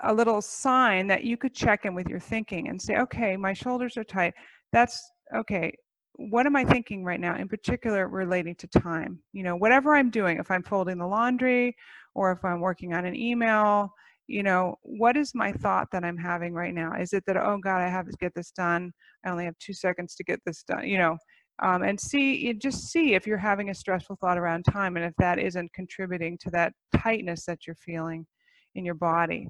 a 0.00 0.12
little 0.12 0.42
sign 0.42 1.06
that 1.06 1.24
you 1.24 1.36
could 1.36 1.54
check 1.54 1.84
in 1.84 1.94
with 1.94 2.08
your 2.08 2.20
thinking 2.20 2.68
and 2.68 2.80
say, 2.80 2.96
okay, 2.96 3.36
my 3.36 3.52
shoulders 3.52 3.96
are 3.96 4.04
tight. 4.04 4.34
That's 4.72 5.10
okay. 5.34 5.72
What 6.18 6.46
am 6.46 6.56
I 6.56 6.64
thinking 6.64 7.04
right 7.04 7.20
now, 7.20 7.36
in 7.36 7.46
particular 7.48 8.08
relating 8.08 8.54
to 8.56 8.66
time? 8.66 9.20
You 9.32 9.42
know, 9.42 9.56
whatever 9.56 9.94
I'm 9.94 10.10
doing, 10.10 10.38
if 10.38 10.50
I'm 10.50 10.62
folding 10.62 10.98
the 10.98 11.06
laundry 11.06 11.76
or 12.14 12.32
if 12.32 12.44
I'm 12.44 12.60
working 12.60 12.94
on 12.94 13.04
an 13.04 13.14
email, 13.14 13.92
you 14.26 14.42
know, 14.42 14.76
what 14.82 15.16
is 15.16 15.34
my 15.34 15.52
thought 15.52 15.88
that 15.92 16.04
I'm 16.04 16.16
having 16.16 16.54
right 16.54 16.74
now? 16.74 16.94
Is 16.94 17.12
it 17.12 17.24
that, 17.26 17.36
oh 17.36 17.58
God, 17.62 17.80
I 17.82 17.88
have 17.88 18.06
to 18.06 18.16
get 18.18 18.34
this 18.34 18.50
done. 18.50 18.92
I 19.24 19.30
only 19.30 19.44
have 19.44 19.58
two 19.58 19.74
seconds 19.74 20.14
to 20.16 20.24
get 20.24 20.40
this 20.46 20.62
done, 20.62 20.86
you 20.86 20.98
know, 20.98 21.16
um, 21.62 21.82
and 21.82 21.98
see, 21.98 22.52
just 22.54 22.90
see 22.90 23.14
if 23.14 23.26
you're 23.26 23.38
having 23.38 23.70
a 23.70 23.74
stressful 23.74 24.16
thought 24.20 24.38
around 24.38 24.64
time 24.64 24.96
and 24.96 25.04
if 25.04 25.14
that 25.18 25.38
isn't 25.38 25.72
contributing 25.72 26.38
to 26.38 26.50
that 26.50 26.72
tightness 26.96 27.44
that 27.44 27.66
you're 27.66 27.76
feeling 27.76 28.26
in 28.74 28.84
your 28.84 28.94
body. 28.94 29.48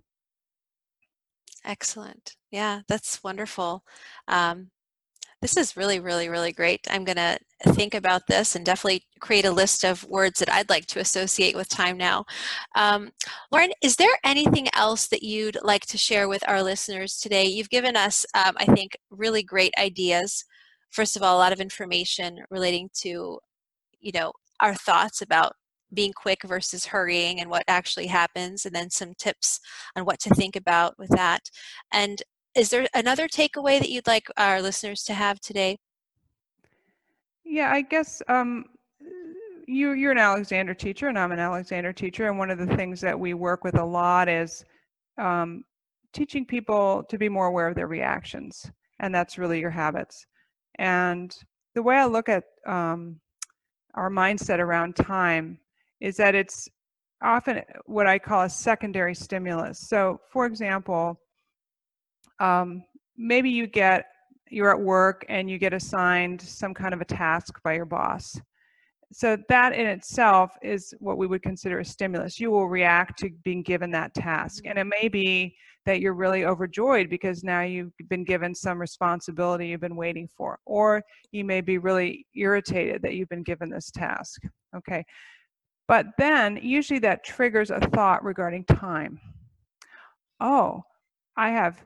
Excellent. 1.64 2.37
Yeah, 2.52 2.83
that's 2.87 3.24
wonderful. 3.24 3.83
Um, 4.29 4.70
this 5.46 5.56
is 5.56 5.76
really, 5.76 6.00
really, 6.00 6.28
really 6.28 6.50
great. 6.50 6.80
I'm 6.90 7.04
going 7.04 7.16
to 7.16 7.38
think 7.68 7.94
about 7.94 8.26
this 8.26 8.56
and 8.56 8.66
definitely 8.66 9.04
create 9.20 9.44
a 9.44 9.50
list 9.52 9.85
of 9.85 10.02
words 10.09 10.40
that 10.40 10.52
I'd 10.52 10.68
like 10.68 10.87
to 10.87 10.98
associate 10.98 11.54
with 11.54 11.68
time 11.68 11.96
now. 11.96 12.24
Um, 12.74 13.11
Lauren, 13.52 13.70
is 13.80 13.94
there 13.94 14.18
anything 14.24 14.66
else 14.74 15.06
that 15.06 15.22
you'd 15.22 15.56
like 15.62 15.87
to 15.87 15.96
share 15.96 16.26
with 16.26 16.42
our 16.48 16.64
listeners 16.64 17.18
today? 17.18 17.44
You've 17.44 17.70
given 17.70 17.94
us, 17.94 18.26
um, 18.35 18.56
I 18.56 18.64
think, 18.64 18.96
really 19.09 19.44
great 19.44 19.72
ideas. 19.78 20.44
First 20.90 21.16
of 21.16 21.22
all, 21.22 21.37
a 21.37 21.38
lot 21.38 21.52
of 21.52 21.61
information 21.61 22.40
relating 22.50 22.90
to, 23.02 23.38
you 24.00 24.12
know, 24.12 24.32
our 24.59 24.74
thoughts 24.74 25.22
about 25.22 25.52
being 25.94 26.12
quick 26.12 26.40
versus 26.44 26.87
hurrying 26.87 27.40
and 27.40 27.48
what 27.48 27.62
actually 27.68 28.09
happens, 28.09 28.66
and 28.66 28.74
then 28.74 28.90
some 28.90 29.14
tips 29.16 29.61
on 29.94 30.04
what 30.04 30.18
to 30.18 30.35
think 30.35 30.56
about 30.56 30.98
with 30.98 31.11
that. 31.11 31.42
And 31.92 32.20
is 32.57 32.71
there 32.71 32.87
another 32.95 33.29
takeaway 33.29 33.79
that 33.79 33.90
you'd 33.90 34.07
like 34.07 34.29
our 34.37 34.62
listeners 34.62 35.05
to 35.05 35.14
have 35.14 35.40
today? 35.40 35.77
Yeah, 37.45 37.71
I 37.71 37.83
guess 37.83 38.23
um, 38.29 38.64
you, 39.69 39.92
you're 39.92 40.12
an 40.12 40.19
Alexander 40.19 40.75
teacher, 40.75 41.09
and 41.09 41.19
I'm 41.19 41.33
an 41.33 41.38
Alexander 41.38 41.92
teacher. 41.92 42.29
And 42.29 42.38
one 42.38 42.51
of 42.51 42.59
the 42.59 42.75
things 42.77 43.01
that 43.03 43.19
we 43.19 43.35
work 43.35 43.62
with 43.62 43.77
a 43.79 43.85
lot 43.85 44.29
is 44.29 44.64
um, 45.19 45.64
teaching 46.12 46.47
people 46.47 47.05
to 47.11 47.19
be 47.19 47.29
more 47.29 47.47
aware 47.47 47.69
of 47.69 47.77
their 47.77 47.87
reactions. 47.87 48.71
And 49.01 49.14
that's 49.14 49.38
really 49.38 49.61
your 49.61 49.71
habits. 49.71 50.27
And 50.79 51.37
the 51.75 51.83
way 51.83 51.97
I 51.97 52.07
look 52.07 52.31
at 52.31 52.45
um, 52.66 53.21
our 53.95 54.11
mindset 54.11 54.59
around 54.59 54.97
time 54.97 55.59
is 56.01 56.16
that 56.16 56.35
it's 56.35 56.69
often 57.23 57.62
what 57.85 58.07
I 58.07 58.19
call 58.19 58.42
a 58.42 58.51
secondary 58.51 59.14
stimulus. 59.14 59.81
So, 59.88 60.21
for 60.33 60.47
example, 60.47 61.21
um, 62.40 62.85
maybe 63.16 63.51
you 63.51 63.66
get 63.66 64.07
you're 64.49 64.70
at 64.70 64.81
work 64.81 65.25
and 65.29 65.51
you 65.51 65.59
get 65.59 65.72
assigned 65.72 66.40
some 66.40 66.72
kind 66.72 66.94
of 66.94 67.01
a 67.01 67.05
task 67.05 67.61
by 67.64 67.75
your 67.75 67.85
boss. 67.85 68.40
So 69.12 69.37
that 69.49 69.72
in 69.72 69.87
itself 69.87 70.53
is 70.62 70.94
what 70.99 71.18
we 71.18 71.27
would 71.27 71.42
consider 71.42 71.81
a 71.81 71.85
stimulus. 71.85 72.38
You 72.38 72.51
will 72.51 72.68
react 72.68 73.18
to 73.20 73.31
being 73.44 73.62
given 73.62 73.90
that 73.92 74.14
task. 74.14 74.64
And 74.66 74.79
it 74.79 74.85
may 74.85 75.09
be 75.09 75.57
that 75.85 76.01
you're 76.01 76.14
really 76.14 76.44
overjoyed 76.44 77.09
because 77.09 77.44
now 77.44 77.62
you've 77.62 77.92
been 78.09 78.25
given 78.25 78.55
some 78.55 78.81
responsibility 78.81 79.68
you've 79.68 79.81
been 79.81 79.96
waiting 79.96 80.29
for 80.37 80.59
or 80.66 81.03
you 81.31 81.44
may 81.44 81.61
be 81.61 81.79
really 81.79 82.27
irritated 82.35 83.01
that 83.03 83.14
you've 83.14 83.29
been 83.29 83.44
given 83.44 83.70
this 83.70 83.90
task 83.92 84.42
okay? 84.77 85.05
But 85.88 86.07
then 86.18 86.59
usually 86.61 86.99
that 87.01 87.25
triggers 87.25 87.70
a 87.70 87.79
thought 87.79 88.25
regarding 88.25 88.64
time. 88.64 89.20
Oh 90.40 90.83
i 91.37 91.51
have 91.51 91.85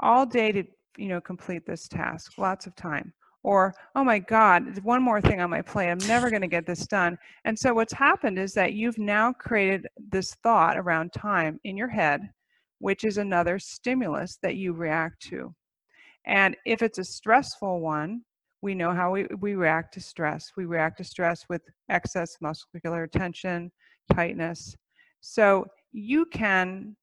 all 0.00 0.26
day 0.26 0.52
to 0.52 0.64
you 0.96 1.08
know 1.08 1.20
complete 1.20 1.66
this 1.66 1.88
task 1.88 2.32
lots 2.38 2.66
of 2.66 2.74
time. 2.76 3.12
Or 3.42 3.74
oh 3.94 4.04
my 4.04 4.18
god 4.18 4.78
one 4.84 5.02
more 5.02 5.20
thing 5.20 5.40
on 5.40 5.48
my 5.48 5.62
plate 5.62 5.88
i'm 5.90 5.98
never 6.06 6.28
going 6.28 6.42
to 6.42 6.48
get 6.48 6.66
this 6.66 6.86
done. 6.86 7.16
And 7.44 7.58
so 7.58 7.72
what's 7.72 7.92
happened 7.92 8.38
is 8.38 8.52
that 8.54 8.74
you've 8.74 8.98
now 8.98 9.32
created 9.32 9.86
this 10.10 10.34
thought 10.42 10.76
around 10.76 11.12
time 11.12 11.58
in 11.64 11.76
your 11.76 11.88
head 11.88 12.20
which 12.80 13.04
is 13.04 13.18
another 13.18 13.58
stimulus 13.58 14.38
that 14.42 14.56
you 14.56 14.72
react 14.72 15.22
to. 15.22 15.54
And 16.26 16.56
if 16.64 16.82
it's 16.82 16.98
a 16.98 17.04
stressful 17.04 17.80
one 17.80 18.22
we 18.62 18.74
know 18.74 18.92
how 18.92 19.12
we, 19.12 19.26
we 19.40 19.54
react 19.54 19.94
to 19.94 20.00
stress. 20.00 20.52
We 20.56 20.66
react 20.66 20.98
to 20.98 21.04
stress 21.04 21.46
with 21.48 21.62
excess 21.88 22.36
muscular 22.40 23.06
tension 23.06 23.70
tightness. 24.12 24.76
So 25.20 25.66
you 25.92 26.26
can 26.26 26.96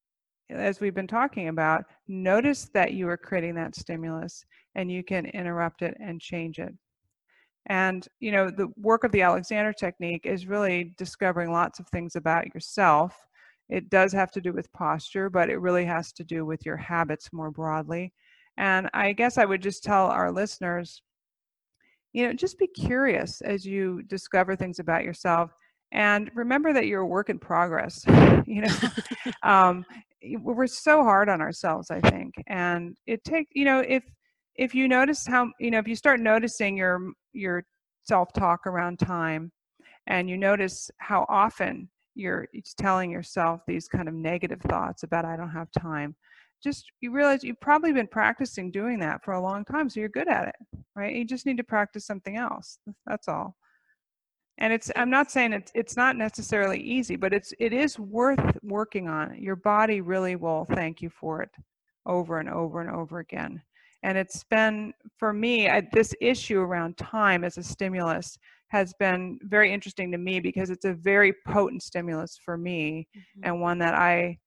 as 0.49 0.79
we've 0.79 0.95
been 0.95 1.07
talking 1.07 1.49
about, 1.49 1.85
notice 2.07 2.69
that 2.73 2.93
you 2.93 3.07
are 3.09 3.17
creating 3.17 3.55
that 3.55 3.75
stimulus 3.75 4.45
and 4.75 4.91
you 4.91 5.03
can 5.03 5.25
interrupt 5.27 5.81
it 5.81 5.95
and 5.99 6.21
change 6.21 6.59
it. 6.59 6.73
And, 7.67 8.07
you 8.19 8.31
know, 8.31 8.49
the 8.49 8.69
work 8.77 9.03
of 9.03 9.11
the 9.11 9.21
Alexander 9.21 9.73
technique 9.73 10.25
is 10.25 10.47
really 10.47 10.93
discovering 10.97 11.51
lots 11.51 11.79
of 11.79 11.87
things 11.89 12.15
about 12.15 12.53
yourself. 12.53 13.17
It 13.69 13.89
does 13.89 14.13
have 14.13 14.31
to 14.31 14.41
do 14.41 14.53
with 14.53 14.71
posture, 14.71 15.29
but 15.29 15.49
it 15.49 15.57
really 15.57 15.83
has 15.83 16.13
to 16.13 16.23
do 16.23 16.45
with 16.45 16.65
your 16.65 16.77
habits 16.77 17.33
more 17.33 17.51
broadly. 17.51 18.13
And 18.55 18.89
I 18.93 19.11
guess 19.11 19.37
I 19.37 19.43
would 19.43 19.61
just 19.61 19.83
tell 19.83 20.07
our 20.07 20.31
listeners, 20.31 21.01
you 22.13 22.25
know, 22.25 22.33
just 22.33 22.57
be 22.57 22.67
curious 22.67 23.41
as 23.41 23.65
you 23.65 24.01
discover 24.03 24.55
things 24.55 24.79
about 24.79 25.03
yourself 25.03 25.51
and 25.91 26.29
remember 26.35 26.73
that 26.73 26.85
you're 26.85 27.01
a 27.01 27.05
work 27.05 27.29
in 27.29 27.39
progress 27.39 28.05
you 28.45 28.61
know 28.61 28.75
um, 29.43 29.85
we're 30.35 30.67
so 30.67 31.03
hard 31.03 31.29
on 31.29 31.41
ourselves 31.41 31.91
i 31.91 31.99
think 32.01 32.33
and 32.47 32.97
it 33.05 33.23
takes 33.23 33.49
you 33.53 33.65
know 33.65 33.79
if 33.79 34.03
if 34.55 34.73
you 34.73 34.87
notice 34.87 35.25
how 35.27 35.49
you 35.59 35.71
know 35.71 35.79
if 35.79 35.87
you 35.87 35.95
start 35.95 36.19
noticing 36.19 36.75
your 36.75 37.11
your 37.33 37.63
self-talk 38.03 38.65
around 38.65 38.97
time 38.97 39.51
and 40.07 40.29
you 40.29 40.37
notice 40.37 40.89
how 40.97 41.25
often 41.29 41.89
you're 42.15 42.47
telling 42.77 43.11
yourself 43.11 43.61
these 43.67 43.87
kind 43.87 44.07
of 44.07 44.13
negative 44.13 44.61
thoughts 44.61 45.03
about 45.03 45.25
i 45.25 45.35
don't 45.35 45.49
have 45.49 45.71
time 45.71 46.15
just 46.63 46.85
you 47.01 47.11
realize 47.11 47.43
you've 47.43 47.59
probably 47.59 47.93
been 47.93 48.07
practicing 48.07 48.71
doing 48.71 48.99
that 48.99 49.23
for 49.23 49.33
a 49.33 49.41
long 49.41 49.63
time 49.63 49.89
so 49.89 49.99
you're 49.99 50.09
good 50.09 50.27
at 50.27 50.47
it 50.47 50.55
right? 50.95 51.15
You 51.15 51.25
just 51.25 51.45
need 51.45 51.57
to 51.57 51.63
practice 51.63 52.05
something 52.05 52.37
else 52.37 52.79
that's 53.05 53.27
all 53.27 53.55
and 54.59 54.73
it's 54.73 54.91
i'm 54.95 55.09
not 55.09 55.31
saying 55.31 55.53
it's 55.53 55.71
it's 55.75 55.95
not 55.95 56.15
necessarily 56.15 56.79
easy 56.79 57.15
but 57.15 57.33
it's 57.33 57.53
it 57.59 57.73
is 57.73 57.99
worth 57.99 58.57
working 58.63 59.07
on. 59.07 59.35
Your 59.41 59.55
body 59.55 60.01
really 60.01 60.35
will 60.35 60.65
thank 60.65 61.01
you 61.01 61.09
for 61.09 61.41
it 61.41 61.49
over 62.05 62.39
and 62.39 62.49
over 62.49 62.81
and 62.81 62.89
over 62.89 63.19
again. 63.19 63.61
And 64.03 64.17
it's 64.17 64.43
been 64.43 64.93
for 65.17 65.33
me 65.33 65.69
I, 65.69 65.87
this 65.91 66.13
issue 66.21 66.59
around 66.59 66.97
time 66.97 67.43
as 67.43 67.57
a 67.57 67.63
stimulus 67.63 68.37
has 68.69 68.93
been 68.99 69.39
very 69.43 69.73
interesting 69.73 70.11
to 70.11 70.17
me 70.17 70.39
because 70.39 70.69
it's 70.69 70.85
a 70.85 70.93
very 70.93 71.33
potent 71.47 71.81
stimulus 71.81 72.37
for 72.43 72.57
me 72.57 73.07
mm-hmm. 73.17 73.41
and 73.43 73.61
one 73.61 73.77
that 73.79 73.95
i 73.95 74.37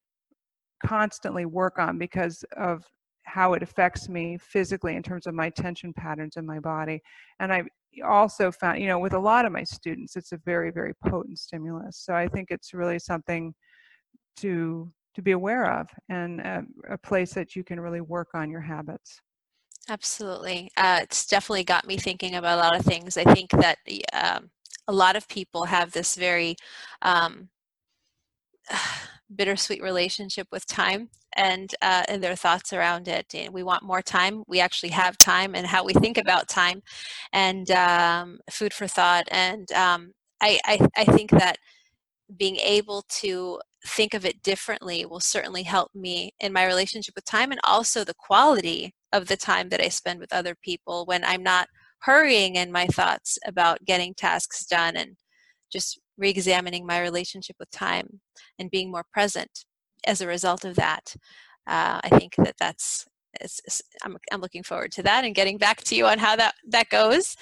constantly 0.85 1.47
work 1.47 1.79
on 1.79 1.99
because 1.99 2.45
of 2.57 2.85
how 3.25 3.55
it 3.55 3.63
affects 3.63 4.09
me 4.09 4.37
physically 4.39 4.97
in 4.97 5.03
terms 5.03 5.27
of 5.27 5.35
my 5.35 5.51
tension 5.51 5.93
patterns 5.93 6.37
in 6.37 6.45
my 6.45 6.59
body. 6.59 7.01
And 7.39 7.53
i 7.53 7.63
also 8.05 8.51
found, 8.51 8.81
you 8.81 8.87
know, 8.87 8.99
with 8.99 9.15
a 9.15 9.19
lot 9.19 9.45
of 9.45 9.53
my 9.53 9.65
students, 9.65 10.17
it's 10.17 10.33
a 10.33 10.39
very, 10.45 10.71
very 10.71 10.95
potent 11.07 11.39
stimulus. 11.39 11.99
So 11.99 12.15
I 12.15 12.29
think 12.29 12.51
it's 12.51 12.75
really 12.75 12.99
something 12.99 13.55
to 14.39 14.93
to 15.15 15.23
be 15.23 15.33
aware 15.33 15.81
of 15.81 15.89
and 16.09 16.41
a, 16.41 16.63
a 16.91 16.99
place 16.99 17.35
that 17.35 17.57
you 17.57 17.65
can 17.65 17.81
really 17.81 18.01
work 18.01 18.29
on 18.33 18.49
your 18.49 18.61
habits. 18.61 19.21
Absolutely. 19.89 20.71
Uh, 20.77 21.01
it's 21.03 21.27
definitely 21.27 21.65
got 21.65 21.85
me 21.85 21.97
thinking 21.97 22.37
about 22.37 22.59
a 22.59 22.63
lot 22.63 22.77
of 22.77 22.85
things. 22.85 23.17
I 23.17 23.25
think 23.25 23.51
that 23.51 23.79
um, 24.13 24.51
a 24.87 24.93
lot 24.93 25.17
of 25.17 25.27
people 25.27 25.65
have 25.65 25.91
this 25.91 26.15
very 26.15 26.55
um, 27.03 27.49
bittersweet 29.35 29.83
relationship 29.83 30.47
with 30.53 30.65
time 30.67 31.11
and 31.41 31.75
uh, 31.81 32.05
and 32.09 32.23
their 32.23 32.37
thoughts 32.37 32.73
around 32.73 33.09
it. 33.09 33.35
We 33.51 33.63
want 33.63 33.83
more 33.83 34.03
time. 34.03 34.45
We 34.47 34.61
actually 34.61 34.91
have 34.91 35.17
time, 35.19 35.55
and 35.55 35.67
how 35.67 35.85
we 35.85 35.95
think 35.95 36.19
about 36.19 36.49
time, 36.49 36.83
and 37.33 37.71
um, 37.71 38.41
food 38.51 38.75
for 38.75 38.87
thought. 38.87 39.27
And 39.31 39.71
um, 39.73 40.13
I, 40.43 40.61
I 40.65 40.79
I 40.97 41.05
think 41.05 41.31
that 41.31 41.57
being 42.39 42.57
able 42.57 43.03
to 43.23 43.61
think 43.87 44.15
of 44.15 44.27
it 44.27 44.43
differently 44.43 45.07
will 45.07 45.21
certainly 45.21 45.63
help 45.63 45.91
me 45.95 46.33
in 46.41 46.53
my 46.53 46.67
relationship 46.67 47.15
with 47.17 47.25
time 47.25 47.51
and 47.51 47.61
also 47.65 48.05
the 48.05 48.15
quality 48.15 48.93
of 49.13 49.27
the 49.27 49.37
time 49.37 49.71
that 49.71 49.81
I 49.81 49.89
spend 49.89 50.21
with 50.21 50.33
other 50.33 50.55
people 50.63 51.07
when 51.07 51.25
I'm 51.25 51.43
not 51.43 51.69
hurrying 52.01 52.57
in 52.57 52.71
my 52.71 52.87
thoughts 52.87 53.39
about 53.47 53.85
getting 53.87 54.15
tasks 54.15 54.67
done 54.67 54.97
and 54.97 55.17
just 55.73 55.99
re-examining 56.19 56.87
my 56.87 57.01
relationship 57.01 57.57
with 57.59 57.71
time 57.71 58.21
and 58.59 58.71
being 58.71 58.91
more 58.91 59.05
present 59.13 59.65
as 60.07 60.21
a 60.21 60.27
result 60.27 60.65
of 60.65 60.77
that 60.77 61.15
uh, 61.67 62.01
i 62.03 62.09
think 62.19 62.35
that 62.37 62.55
that's 62.59 63.07
it's, 63.41 63.61
it's, 63.65 63.81
I'm, 64.03 64.17
I'm 64.33 64.41
looking 64.41 64.65
forward 64.65 64.91
to 64.93 65.05
that 65.05 65.25
and 65.25 65.35
getting 65.35 65.57
back 65.57 65.83
to 65.85 65.95
you 65.95 66.07
on 66.07 66.19
how 66.19 66.37
that 66.37 66.55
that 66.69 66.89
goes 66.89 67.37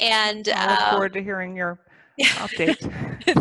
and 0.00 0.48
i 0.48 0.70
look 0.70 0.82
um, 0.82 0.90
forward 0.90 1.12
to 1.14 1.22
hearing 1.22 1.56
your 1.56 1.80
update 2.20 2.78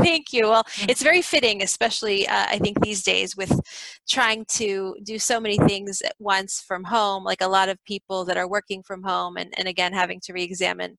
thank 0.04 0.32
you 0.32 0.44
well 0.50 0.64
it's 0.82 1.02
very 1.02 1.22
fitting 1.22 1.64
especially 1.64 2.28
uh, 2.28 2.46
i 2.50 2.60
think 2.60 2.80
these 2.82 3.02
days 3.04 3.36
with 3.36 3.60
trying 4.08 4.46
to 4.46 4.96
do 5.04 5.18
so 5.18 5.40
many 5.40 5.58
things 5.60 6.02
at 6.02 6.14
once 6.20 6.62
from 6.62 6.84
home 6.84 7.24
like 7.24 7.42
a 7.42 7.48
lot 7.48 7.70
of 7.70 7.84
people 7.86 8.24
that 8.26 8.38
are 8.38 8.48
working 8.48 8.84
from 8.84 9.02
home 9.02 9.38
and, 9.38 9.52
and 9.58 9.68
again 9.68 9.94
having 9.94 10.20
to 10.20 10.32
re-examine 10.34 10.96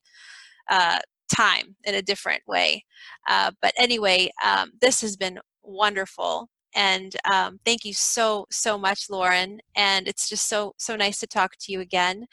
uh, 0.71 0.99
time 1.35 1.77
in 1.85 1.95
a 1.95 2.03
different 2.03 2.43
way. 2.47 2.85
Uh, 3.29 3.51
but 3.63 3.73
anyway, 3.77 4.31
um, 4.45 4.71
this 4.81 5.01
has 5.01 5.17
been 5.17 5.39
wonderful. 5.63 6.49
And 6.79 7.17
um, 7.31 7.59
thank 7.65 7.85
you 7.85 7.93
so 7.93 8.47
so 8.51 8.79
much, 8.79 9.11
Lauren. 9.11 9.59
And 9.75 10.07
it's 10.07 10.29
just 10.29 10.49
so 10.49 10.75
so 10.79 10.95
nice 10.95 11.19
to 11.19 11.27
talk 11.27 11.57
to 11.63 11.73
you 11.73 11.81
again. 11.81 12.27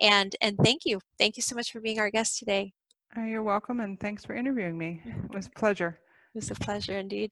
And 0.00 0.34
and 0.40 0.56
thank 0.64 0.86
you, 0.86 1.00
thank 1.18 1.36
you 1.36 1.42
so 1.42 1.54
much 1.54 1.70
for 1.70 1.80
being 1.80 2.00
our 2.00 2.10
guest 2.10 2.38
today. 2.38 2.72
Oh, 3.16 3.24
you're 3.24 3.42
welcome, 3.42 3.80
and 3.80 4.00
thanks 4.00 4.24
for 4.24 4.34
interviewing 4.34 4.78
me. 4.78 5.02
It 5.04 5.34
was 5.34 5.48
a 5.48 5.50
pleasure. 5.50 5.98
It 6.34 6.38
was 6.38 6.50
a 6.50 6.54
pleasure 6.54 6.96
indeed. 6.96 7.30